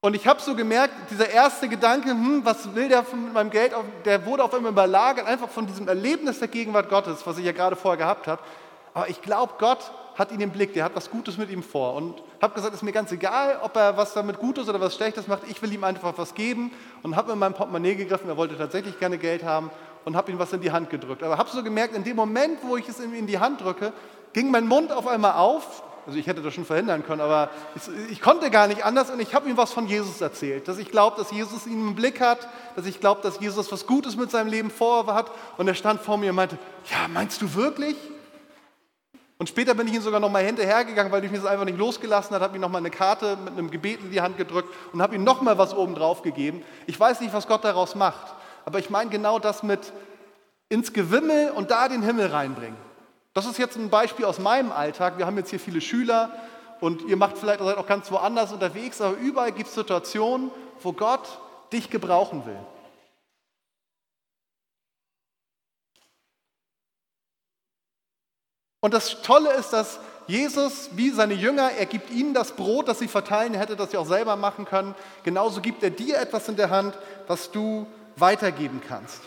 Und 0.00 0.16
ich 0.16 0.26
habe 0.26 0.40
so 0.40 0.56
gemerkt, 0.56 0.94
dieser 1.10 1.28
erste 1.28 1.68
Gedanke, 1.68 2.08
hm, 2.08 2.40
was 2.42 2.74
will 2.74 2.88
der 2.88 3.02
mit 3.02 3.34
meinem 3.34 3.50
Geld, 3.50 3.72
der 4.06 4.24
wurde 4.24 4.42
auf 4.44 4.54
einmal 4.54 4.72
überlagert, 4.72 5.26
einfach 5.26 5.50
von 5.50 5.66
diesem 5.66 5.88
Erlebnis 5.88 6.38
der 6.38 6.48
Gegenwart 6.48 6.88
Gottes, 6.88 7.26
was 7.26 7.36
ich 7.36 7.44
ja 7.44 7.52
gerade 7.52 7.76
vorher 7.76 7.98
gehabt 7.98 8.26
habe. 8.26 8.42
Aber 8.94 9.10
ich 9.10 9.20
glaube, 9.20 9.52
Gott 9.58 9.92
hat 10.14 10.32
ihn 10.32 10.40
im 10.40 10.50
Blick, 10.50 10.72
der 10.72 10.84
hat 10.84 10.96
was 10.96 11.10
Gutes 11.10 11.36
mit 11.36 11.50
ihm 11.50 11.62
vor. 11.62 11.94
Und 11.94 12.22
habe 12.40 12.54
gesagt, 12.54 12.74
ist 12.74 12.82
mir 12.82 12.92
ganz 12.92 13.12
egal, 13.12 13.60
ob 13.62 13.76
er 13.76 13.98
was 13.98 14.14
damit 14.14 14.38
Gutes 14.38 14.70
oder 14.70 14.80
was 14.80 14.94
Schlechtes 14.94 15.28
macht, 15.28 15.42
ich 15.48 15.60
will 15.60 15.72
ihm 15.72 15.84
einfach 15.84 16.14
was 16.16 16.34
geben. 16.34 16.72
Und 17.02 17.14
habe 17.14 17.32
in 17.32 17.38
mein 17.38 17.52
Portemonnaie 17.52 17.94
gegriffen, 17.94 18.28
er 18.30 18.38
wollte 18.38 18.56
tatsächlich 18.56 18.98
gerne 18.98 19.18
Geld 19.18 19.44
haben 19.44 19.70
und 20.04 20.16
habe 20.16 20.30
ihm 20.32 20.38
was 20.38 20.52
in 20.52 20.60
die 20.60 20.72
Hand 20.72 20.90
gedrückt. 20.90 21.22
Aber 21.22 21.38
habe 21.38 21.50
so 21.50 21.62
gemerkt, 21.62 21.94
in 21.94 22.04
dem 22.04 22.16
Moment, 22.16 22.58
wo 22.62 22.76
ich 22.76 22.88
es 22.88 23.00
ihm 23.00 23.14
in 23.14 23.26
die 23.26 23.38
Hand 23.38 23.60
drücke, 23.60 23.92
ging 24.32 24.50
mein 24.50 24.66
Mund 24.66 24.92
auf 24.92 25.06
einmal 25.06 25.34
auf. 25.34 25.82
Also 26.04 26.18
ich 26.18 26.26
hätte 26.26 26.42
das 26.42 26.52
schon 26.52 26.64
verhindern 26.64 27.04
können, 27.06 27.20
aber 27.20 27.50
ich, 27.76 27.82
ich 28.10 28.20
konnte 28.20 28.50
gar 28.50 28.66
nicht 28.66 28.84
anders 28.84 29.10
und 29.10 29.20
ich 29.20 29.34
habe 29.34 29.48
ihm 29.48 29.56
was 29.56 29.72
von 29.72 29.86
Jesus 29.86 30.20
erzählt. 30.20 30.66
Dass 30.66 30.78
ich 30.78 30.90
glaube, 30.90 31.16
dass 31.16 31.30
Jesus 31.30 31.64
ihn 31.66 31.88
im 31.88 31.94
Blick 31.94 32.20
hat, 32.20 32.48
dass 32.74 32.86
ich 32.86 32.98
glaube, 32.98 33.22
dass 33.22 33.38
Jesus 33.38 33.70
was 33.70 33.86
Gutes 33.86 34.16
mit 34.16 34.30
seinem 34.30 34.48
Leben 34.48 34.70
vorhat. 34.70 35.30
Und 35.58 35.68
er 35.68 35.74
stand 35.74 36.00
vor 36.00 36.16
mir 36.16 36.30
und 36.30 36.36
meinte, 36.36 36.58
ja, 36.90 37.06
meinst 37.06 37.40
du 37.40 37.54
wirklich? 37.54 37.96
Und 39.38 39.48
später 39.48 39.74
bin 39.74 39.86
ich 39.86 39.94
ihm 39.94 40.02
sogar 40.02 40.18
noch 40.18 40.30
mal 40.30 40.42
hinterhergegangen, 40.42 41.12
weil 41.12 41.24
ich 41.24 41.30
mir 41.30 41.38
das 41.38 41.46
einfach 41.46 41.64
nicht 41.64 41.78
losgelassen 41.78 42.34
hat, 42.34 42.42
habe 42.42 42.56
ihm 42.56 42.60
noch 42.60 42.68
mal 42.68 42.78
eine 42.78 42.90
Karte 42.90 43.36
mit 43.36 43.52
einem 43.52 43.70
Gebet 43.70 44.00
in 44.00 44.10
die 44.10 44.20
Hand 44.20 44.36
gedrückt 44.36 44.68
und 44.92 45.02
habe 45.02 45.14
ihm 45.14 45.24
noch 45.24 45.40
mal 45.40 45.58
was 45.58 45.74
oben 45.74 45.94
drauf 45.94 46.22
gegeben. 46.22 46.62
Ich 46.86 46.98
weiß 46.98 47.20
nicht, 47.20 47.32
was 47.32 47.46
Gott 47.46 47.64
daraus 47.64 47.94
macht 47.94 48.34
aber 48.64 48.78
ich 48.78 48.90
meine 48.90 49.10
genau 49.10 49.38
das 49.38 49.62
mit 49.62 49.92
ins 50.68 50.92
Gewimmel 50.92 51.50
und 51.50 51.70
da 51.70 51.88
den 51.88 52.02
Himmel 52.02 52.28
reinbringen. 52.28 52.78
Das 53.34 53.46
ist 53.46 53.58
jetzt 53.58 53.76
ein 53.76 53.90
Beispiel 53.90 54.24
aus 54.24 54.38
meinem 54.38 54.72
Alltag. 54.72 55.18
Wir 55.18 55.26
haben 55.26 55.36
jetzt 55.36 55.50
hier 55.50 55.60
viele 55.60 55.80
Schüler 55.80 56.30
und 56.80 57.02
ihr 57.02 57.16
macht 57.16 57.38
vielleicht 57.38 57.60
auch 57.60 57.86
ganz 57.86 58.10
woanders 58.10 58.52
unterwegs, 58.52 59.00
aber 59.00 59.16
überall 59.16 59.52
gibt 59.52 59.68
es 59.68 59.74
Situationen, 59.74 60.50
wo 60.82 60.92
Gott 60.92 61.38
dich 61.72 61.90
gebrauchen 61.90 62.44
will. 62.44 62.58
Und 68.80 68.92
das 68.92 69.22
Tolle 69.22 69.52
ist, 69.52 69.72
dass 69.72 70.00
Jesus, 70.26 70.90
wie 70.92 71.10
seine 71.10 71.34
Jünger, 71.34 71.70
er 71.72 71.86
gibt 71.86 72.10
ihnen 72.10 72.34
das 72.34 72.52
Brot, 72.52 72.88
das 72.88 72.98
sie 72.98 73.08
verteilen, 73.08 73.54
er 73.54 73.60
hätte 73.60 73.76
das 73.76 73.92
ja 73.92 74.00
auch 74.00 74.06
selber 74.06 74.36
machen 74.36 74.64
können. 74.64 74.94
Genauso 75.22 75.60
gibt 75.60 75.82
er 75.82 75.90
dir 75.90 76.18
etwas 76.18 76.48
in 76.48 76.56
der 76.56 76.70
Hand, 76.70 76.98
was 77.26 77.50
du 77.50 77.86
weitergeben 78.16 78.80
kannst. 78.86 79.20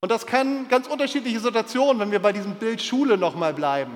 Und 0.00 0.12
das 0.12 0.26
können 0.26 0.68
ganz 0.68 0.86
unterschiedliche 0.86 1.40
Situationen, 1.40 1.98
wenn 2.00 2.12
wir 2.12 2.22
bei 2.22 2.32
diesem 2.32 2.54
Bild 2.54 2.80
Schule 2.80 3.18
nochmal 3.18 3.52
bleiben. 3.52 3.92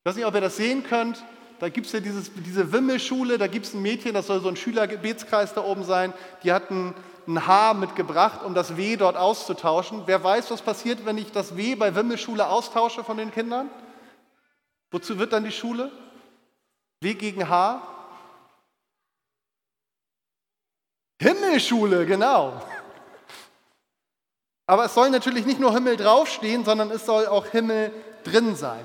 Ich 0.00 0.10
weiß 0.10 0.16
nicht, 0.16 0.24
ob 0.24 0.34
ihr 0.34 0.40
das 0.40 0.56
sehen 0.56 0.82
könnt. 0.82 1.22
Da 1.60 1.68
gibt 1.68 1.86
es 1.86 1.92
ja 1.92 2.00
dieses, 2.00 2.30
diese 2.34 2.72
Wimmelschule, 2.72 3.36
da 3.36 3.48
gibt 3.48 3.66
es 3.66 3.74
ein 3.74 3.82
Mädchen, 3.82 4.14
das 4.14 4.28
soll 4.28 4.40
so 4.40 4.48
ein 4.48 4.56
Schülergebetskreis 4.56 5.54
da 5.54 5.62
oben 5.62 5.82
sein. 5.82 6.14
Die 6.42 6.52
hat 6.52 6.70
ein, 6.70 6.94
ein 7.26 7.46
Haar 7.46 7.74
mitgebracht, 7.74 8.44
um 8.44 8.54
das 8.54 8.76
W 8.76 8.96
dort 8.96 9.16
auszutauschen. 9.16 10.04
Wer 10.06 10.22
weiß, 10.22 10.50
was 10.50 10.62
passiert, 10.62 11.04
wenn 11.04 11.18
ich 11.18 11.32
das 11.32 11.56
W 11.56 11.74
bei 11.74 11.94
Wimmelschule 11.94 12.48
austausche 12.48 13.04
von 13.04 13.16
den 13.16 13.32
Kindern? 13.32 13.68
Wozu 14.90 15.18
wird 15.18 15.32
dann 15.32 15.44
die 15.44 15.52
Schule? 15.52 15.90
W 17.00 17.14
gegen 17.14 17.48
H? 17.48 17.82
Himmelschule, 21.20 22.06
genau. 22.06 22.62
Aber 24.66 24.84
es 24.84 24.94
soll 24.94 25.10
natürlich 25.10 25.46
nicht 25.46 25.60
nur 25.60 25.72
Himmel 25.72 25.96
draufstehen, 25.96 26.64
sondern 26.64 26.90
es 26.90 27.06
soll 27.06 27.26
auch 27.26 27.46
Himmel 27.46 27.92
drin 28.24 28.54
sein. 28.54 28.84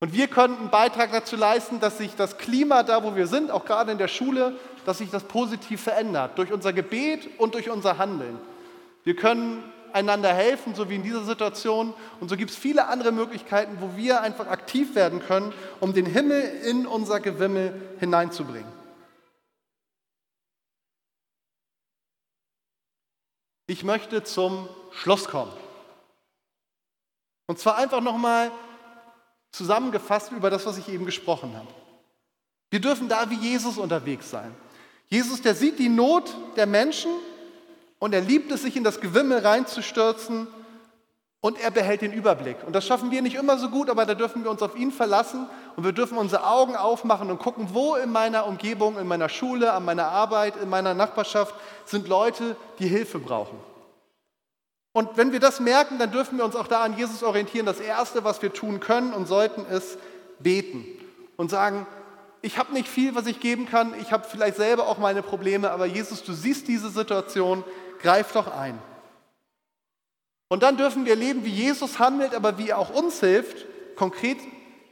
Und 0.00 0.12
wir 0.12 0.28
können 0.28 0.56
einen 0.56 0.70
Beitrag 0.70 1.12
dazu 1.12 1.36
leisten, 1.36 1.80
dass 1.80 1.98
sich 1.98 2.14
das 2.16 2.38
Klima 2.38 2.82
da, 2.82 3.02
wo 3.02 3.14
wir 3.16 3.26
sind, 3.26 3.50
auch 3.50 3.64
gerade 3.64 3.92
in 3.92 3.98
der 3.98 4.08
Schule, 4.08 4.58
dass 4.84 4.98
sich 4.98 5.10
das 5.10 5.24
positiv 5.24 5.82
verändert, 5.82 6.38
durch 6.38 6.52
unser 6.52 6.72
Gebet 6.72 7.28
und 7.38 7.54
durch 7.54 7.70
unser 7.70 7.98
Handeln. 7.98 8.38
Wir 9.04 9.16
können 9.16 9.72
einander 9.96 10.32
helfen, 10.32 10.74
so 10.74 10.90
wie 10.90 10.96
in 10.96 11.02
dieser 11.02 11.24
Situation. 11.24 11.94
Und 12.20 12.28
so 12.28 12.36
gibt 12.36 12.50
es 12.50 12.56
viele 12.56 12.86
andere 12.86 13.12
Möglichkeiten, 13.12 13.78
wo 13.80 13.96
wir 13.96 14.20
einfach 14.20 14.46
aktiv 14.46 14.94
werden 14.94 15.20
können, 15.20 15.52
um 15.80 15.94
den 15.94 16.06
Himmel 16.06 16.42
in 16.64 16.86
unser 16.86 17.18
Gewimmel 17.18 17.74
hineinzubringen. 17.98 18.70
Ich 23.66 23.82
möchte 23.82 24.22
zum 24.22 24.68
Schluss 24.92 25.24
kommen. 25.24 25.52
Und 27.46 27.58
zwar 27.58 27.76
einfach 27.78 28.00
nochmal 28.00 28.52
zusammengefasst 29.50 30.30
über 30.30 30.50
das, 30.50 30.66
was 30.66 30.76
ich 30.76 30.88
eben 30.88 31.06
gesprochen 31.06 31.56
habe. 31.56 31.68
Wir 32.70 32.80
dürfen 32.80 33.08
da 33.08 33.30
wie 33.30 33.36
Jesus 33.36 33.78
unterwegs 33.78 34.30
sein. 34.30 34.54
Jesus, 35.08 35.40
der 35.40 35.54
sieht 35.54 35.78
die 35.78 35.88
Not 35.88 36.36
der 36.56 36.66
Menschen 36.66 37.10
und 37.98 38.14
er 38.14 38.20
liebt 38.20 38.50
es, 38.52 38.62
sich 38.62 38.76
in 38.76 38.84
das 38.84 39.00
Gewimmel 39.00 39.38
reinzustürzen 39.38 40.46
und 41.40 41.60
er 41.60 41.70
behält 41.70 42.02
den 42.02 42.12
Überblick. 42.12 42.56
Und 42.66 42.74
das 42.74 42.86
schaffen 42.86 43.10
wir 43.10 43.22
nicht 43.22 43.36
immer 43.36 43.58
so 43.58 43.68
gut, 43.68 43.88
aber 43.88 44.04
da 44.04 44.14
dürfen 44.14 44.42
wir 44.42 44.50
uns 44.50 44.62
auf 44.62 44.76
ihn 44.76 44.90
verlassen 44.90 45.46
und 45.76 45.84
wir 45.84 45.92
dürfen 45.92 46.18
unsere 46.18 46.46
Augen 46.46 46.76
aufmachen 46.76 47.30
und 47.30 47.38
gucken, 47.38 47.68
wo 47.72 47.94
in 47.94 48.10
meiner 48.10 48.46
Umgebung, 48.46 48.98
in 48.98 49.06
meiner 49.06 49.28
Schule, 49.28 49.72
an 49.72 49.84
meiner 49.84 50.08
Arbeit, 50.08 50.54
in 50.56 50.68
meiner 50.68 50.94
Nachbarschaft 50.94 51.54
sind 51.84 52.08
Leute, 52.08 52.56
die 52.78 52.88
Hilfe 52.88 53.18
brauchen. 53.18 53.58
Und 54.92 55.16
wenn 55.16 55.30
wir 55.30 55.40
das 55.40 55.60
merken, 55.60 55.98
dann 55.98 56.10
dürfen 56.10 56.38
wir 56.38 56.44
uns 56.44 56.56
auch 56.56 56.68
da 56.68 56.82
an 56.82 56.96
Jesus 56.96 57.22
orientieren. 57.22 57.66
Das 57.66 57.80
Erste, 57.80 58.24
was 58.24 58.40
wir 58.40 58.52
tun 58.52 58.80
können 58.80 59.12
und 59.12 59.28
sollten, 59.28 59.66
ist 59.66 59.98
beten 60.38 60.86
und 61.36 61.50
sagen, 61.50 61.86
ich 62.42 62.58
habe 62.58 62.72
nicht 62.72 62.88
viel, 62.88 63.14
was 63.14 63.26
ich 63.26 63.40
geben 63.40 63.66
kann, 63.66 63.92
ich 64.00 64.12
habe 64.12 64.26
vielleicht 64.28 64.56
selber 64.56 64.86
auch 64.86 64.98
meine 64.98 65.22
Probleme, 65.22 65.70
aber 65.70 65.86
Jesus, 65.86 66.22
du 66.22 66.32
siehst 66.32 66.68
diese 66.68 66.90
Situation, 66.90 67.64
greif 68.00 68.32
doch 68.32 68.48
ein. 68.48 68.78
Und 70.48 70.62
dann 70.62 70.76
dürfen 70.76 71.04
wir 71.06 71.16
leben, 71.16 71.44
wie 71.44 71.50
Jesus 71.50 71.98
handelt, 71.98 72.34
aber 72.34 72.58
wie 72.58 72.70
er 72.70 72.78
auch 72.78 72.90
uns 72.90 73.20
hilft, 73.20 73.66
konkret, 73.96 74.38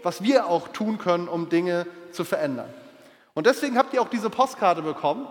was 0.02 0.22
wir 0.22 0.46
auch 0.46 0.68
tun 0.68 0.98
können, 0.98 1.28
um 1.28 1.48
Dinge 1.48 1.86
zu 2.10 2.24
verändern. 2.24 2.72
Und 3.34 3.46
deswegen 3.46 3.78
habt 3.78 3.94
ihr 3.94 4.02
auch 4.02 4.08
diese 4.08 4.30
Postkarte 4.30 4.82
bekommen 4.82 5.26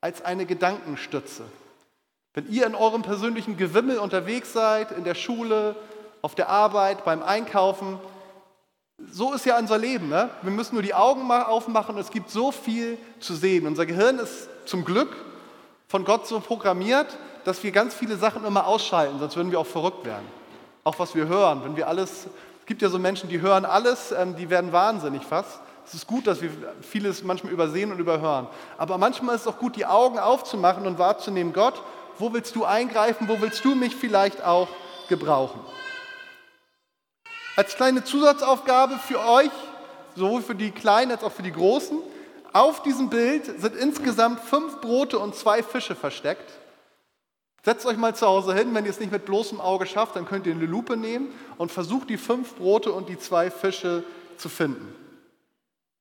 als 0.00 0.24
eine 0.24 0.46
Gedankenstütze. 0.46 1.44
Wenn 2.34 2.50
ihr 2.50 2.66
in 2.66 2.74
eurem 2.74 3.02
persönlichen 3.02 3.56
Gewimmel 3.56 3.98
unterwegs 3.98 4.52
seid, 4.52 4.92
in 4.92 5.04
der 5.04 5.14
Schule, 5.14 5.76
auf 6.22 6.34
der 6.34 6.48
Arbeit, 6.48 7.04
beim 7.04 7.22
Einkaufen, 7.22 7.98
so 9.10 9.32
ist 9.32 9.44
ja 9.46 9.58
unser 9.58 9.78
Leben. 9.78 10.08
Ne? 10.08 10.30
Wir 10.42 10.50
müssen 10.50 10.74
nur 10.74 10.82
die 10.82 10.94
Augen 10.94 11.26
mal 11.26 11.44
aufmachen 11.44 11.94
und 11.94 12.00
es 12.00 12.10
gibt 12.10 12.30
so 12.30 12.52
viel 12.52 12.98
zu 13.20 13.34
sehen. 13.34 13.66
Unser 13.66 13.86
Gehirn 13.86 14.18
ist 14.18 14.48
zum 14.66 14.84
Glück 14.84 15.14
von 15.88 16.04
Gott 16.04 16.26
so 16.26 16.40
programmiert, 16.40 17.16
dass 17.44 17.62
wir 17.62 17.70
ganz 17.70 17.94
viele 17.94 18.16
Sachen 18.16 18.44
immer 18.44 18.66
ausschalten, 18.66 19.18
sonst 19.18 19.36
würden 19.36 19.52
wir 19.52 19.60
auch 19.60 19.66
verrückt 19.66 20.04
werden. 20.04 20.26
Auch 20.84 20.98
was 20.98 21.14
wir 21.14 21.26
hören, 21.26 21.62
wenn 21.64 21.76
wir 21.76 21.88
alles, 21.88 22.26
es 22.60 22.66
gibt 22.66 22.82
ja 22.82 22.88
so 22.88 22.98
Menschen, 22.98 23.28
die 23.28 23.40
hören 23.40 23.64
alles, 23.64 24.12
ähm, 24.12 24.36
die 24.36 24.50
werden 24.50 24.72
wahnsinnig 24.72 25.22
fast. 25.22 25.60
Es 25.86 25.94
ist 25.94 26.06
gut, 26.08 26.26
dass 26.26 26.42
wir 26.42 26.50
vieles 26.82 27.22
manchmal 27.22 27.52
übersehen 27.52 27.92
und 27.92 28.00
überhören. 28.00 28.48
Aber 28.76 28.98
manchmal 28.98 29.36
ist 29.36 29.42
es 29.42 29.46
auch 29.46 29.58
gut, 29.58 29.76
die 29.76 29.86
Augen 29.86 30.18
aufzumachen 30.18 30.84
und 30.86 30.98
wahrzunehmen, 30.98 31.52
Gott, 31.52 31.80
wo 32.18 32.32
willst 32.32 32.56
du 32.56 32.64
eingreifen, 32.64 33.28
wo 33.28 33.40
willst 33.40 33.64
du 33.64 33.76
mich 33.76 33.94
vielleicht 33.94 34.44
auch 34.44 34.68
gebrauchen? 35.08 35.60
Als 37.54 37.76
kleine 37.76 38.02
Zusatzaufgabe 38.02 38.98
für 38.98 39.20
euch, 39.20 39.50
sowohl 40.16 40.42
für 40.42 40.56
die 40.56 40.72
Kleinen 40.72 41.12
als 41.12 41.22
auch 41.22 41.32
für 41.32 41.42
die 41.42 41.52
Großen, 41.52 41.98
auf 42.56 42.82
diesem 42.82 43.10
Bild 43.10 43.60
sind 43.60 43.76
insgesamt 43.76 44.40
fünf 44.40 44.80
Brote 44.80 45.18
und 45.18 45.34
zwei 45.34 45.62
Fische 45.62 45.94
versteckt. 45.94 46.52
Setzt 47.62 47.84
euch 47.84 47.98
mal 47.98 48.14
zu 48.14 48.26
Hause 48.26 48.54
hin, 48.54 48.74
wenn 48.74 48.84
ihr 48.84 48.90
es 48.90 49.00
nicht 49.00 49.12
mit 49.12 49.26
bloßem 49.26 49.60
Auge 49.60 49.84
schafft, 49.84 50.16
dann 50.16 50.24
könnt 50.24 50.46
ihr 50.46 50.54
eine 50.54 50.64
Lupe 50.64 50.96
nehmen 50.96 51.34
und 51.58 51.70
versucht 51.70 52.08
die 52.08 52.16
fünf 52.16 52.54
Brote 52.54 52.92
und 52.92 53.10
die 53.10 53.18
zwei 53.18 53.50
Fische 53.50 54.04
zu 54.38 54.48
finden. 54.48 54.94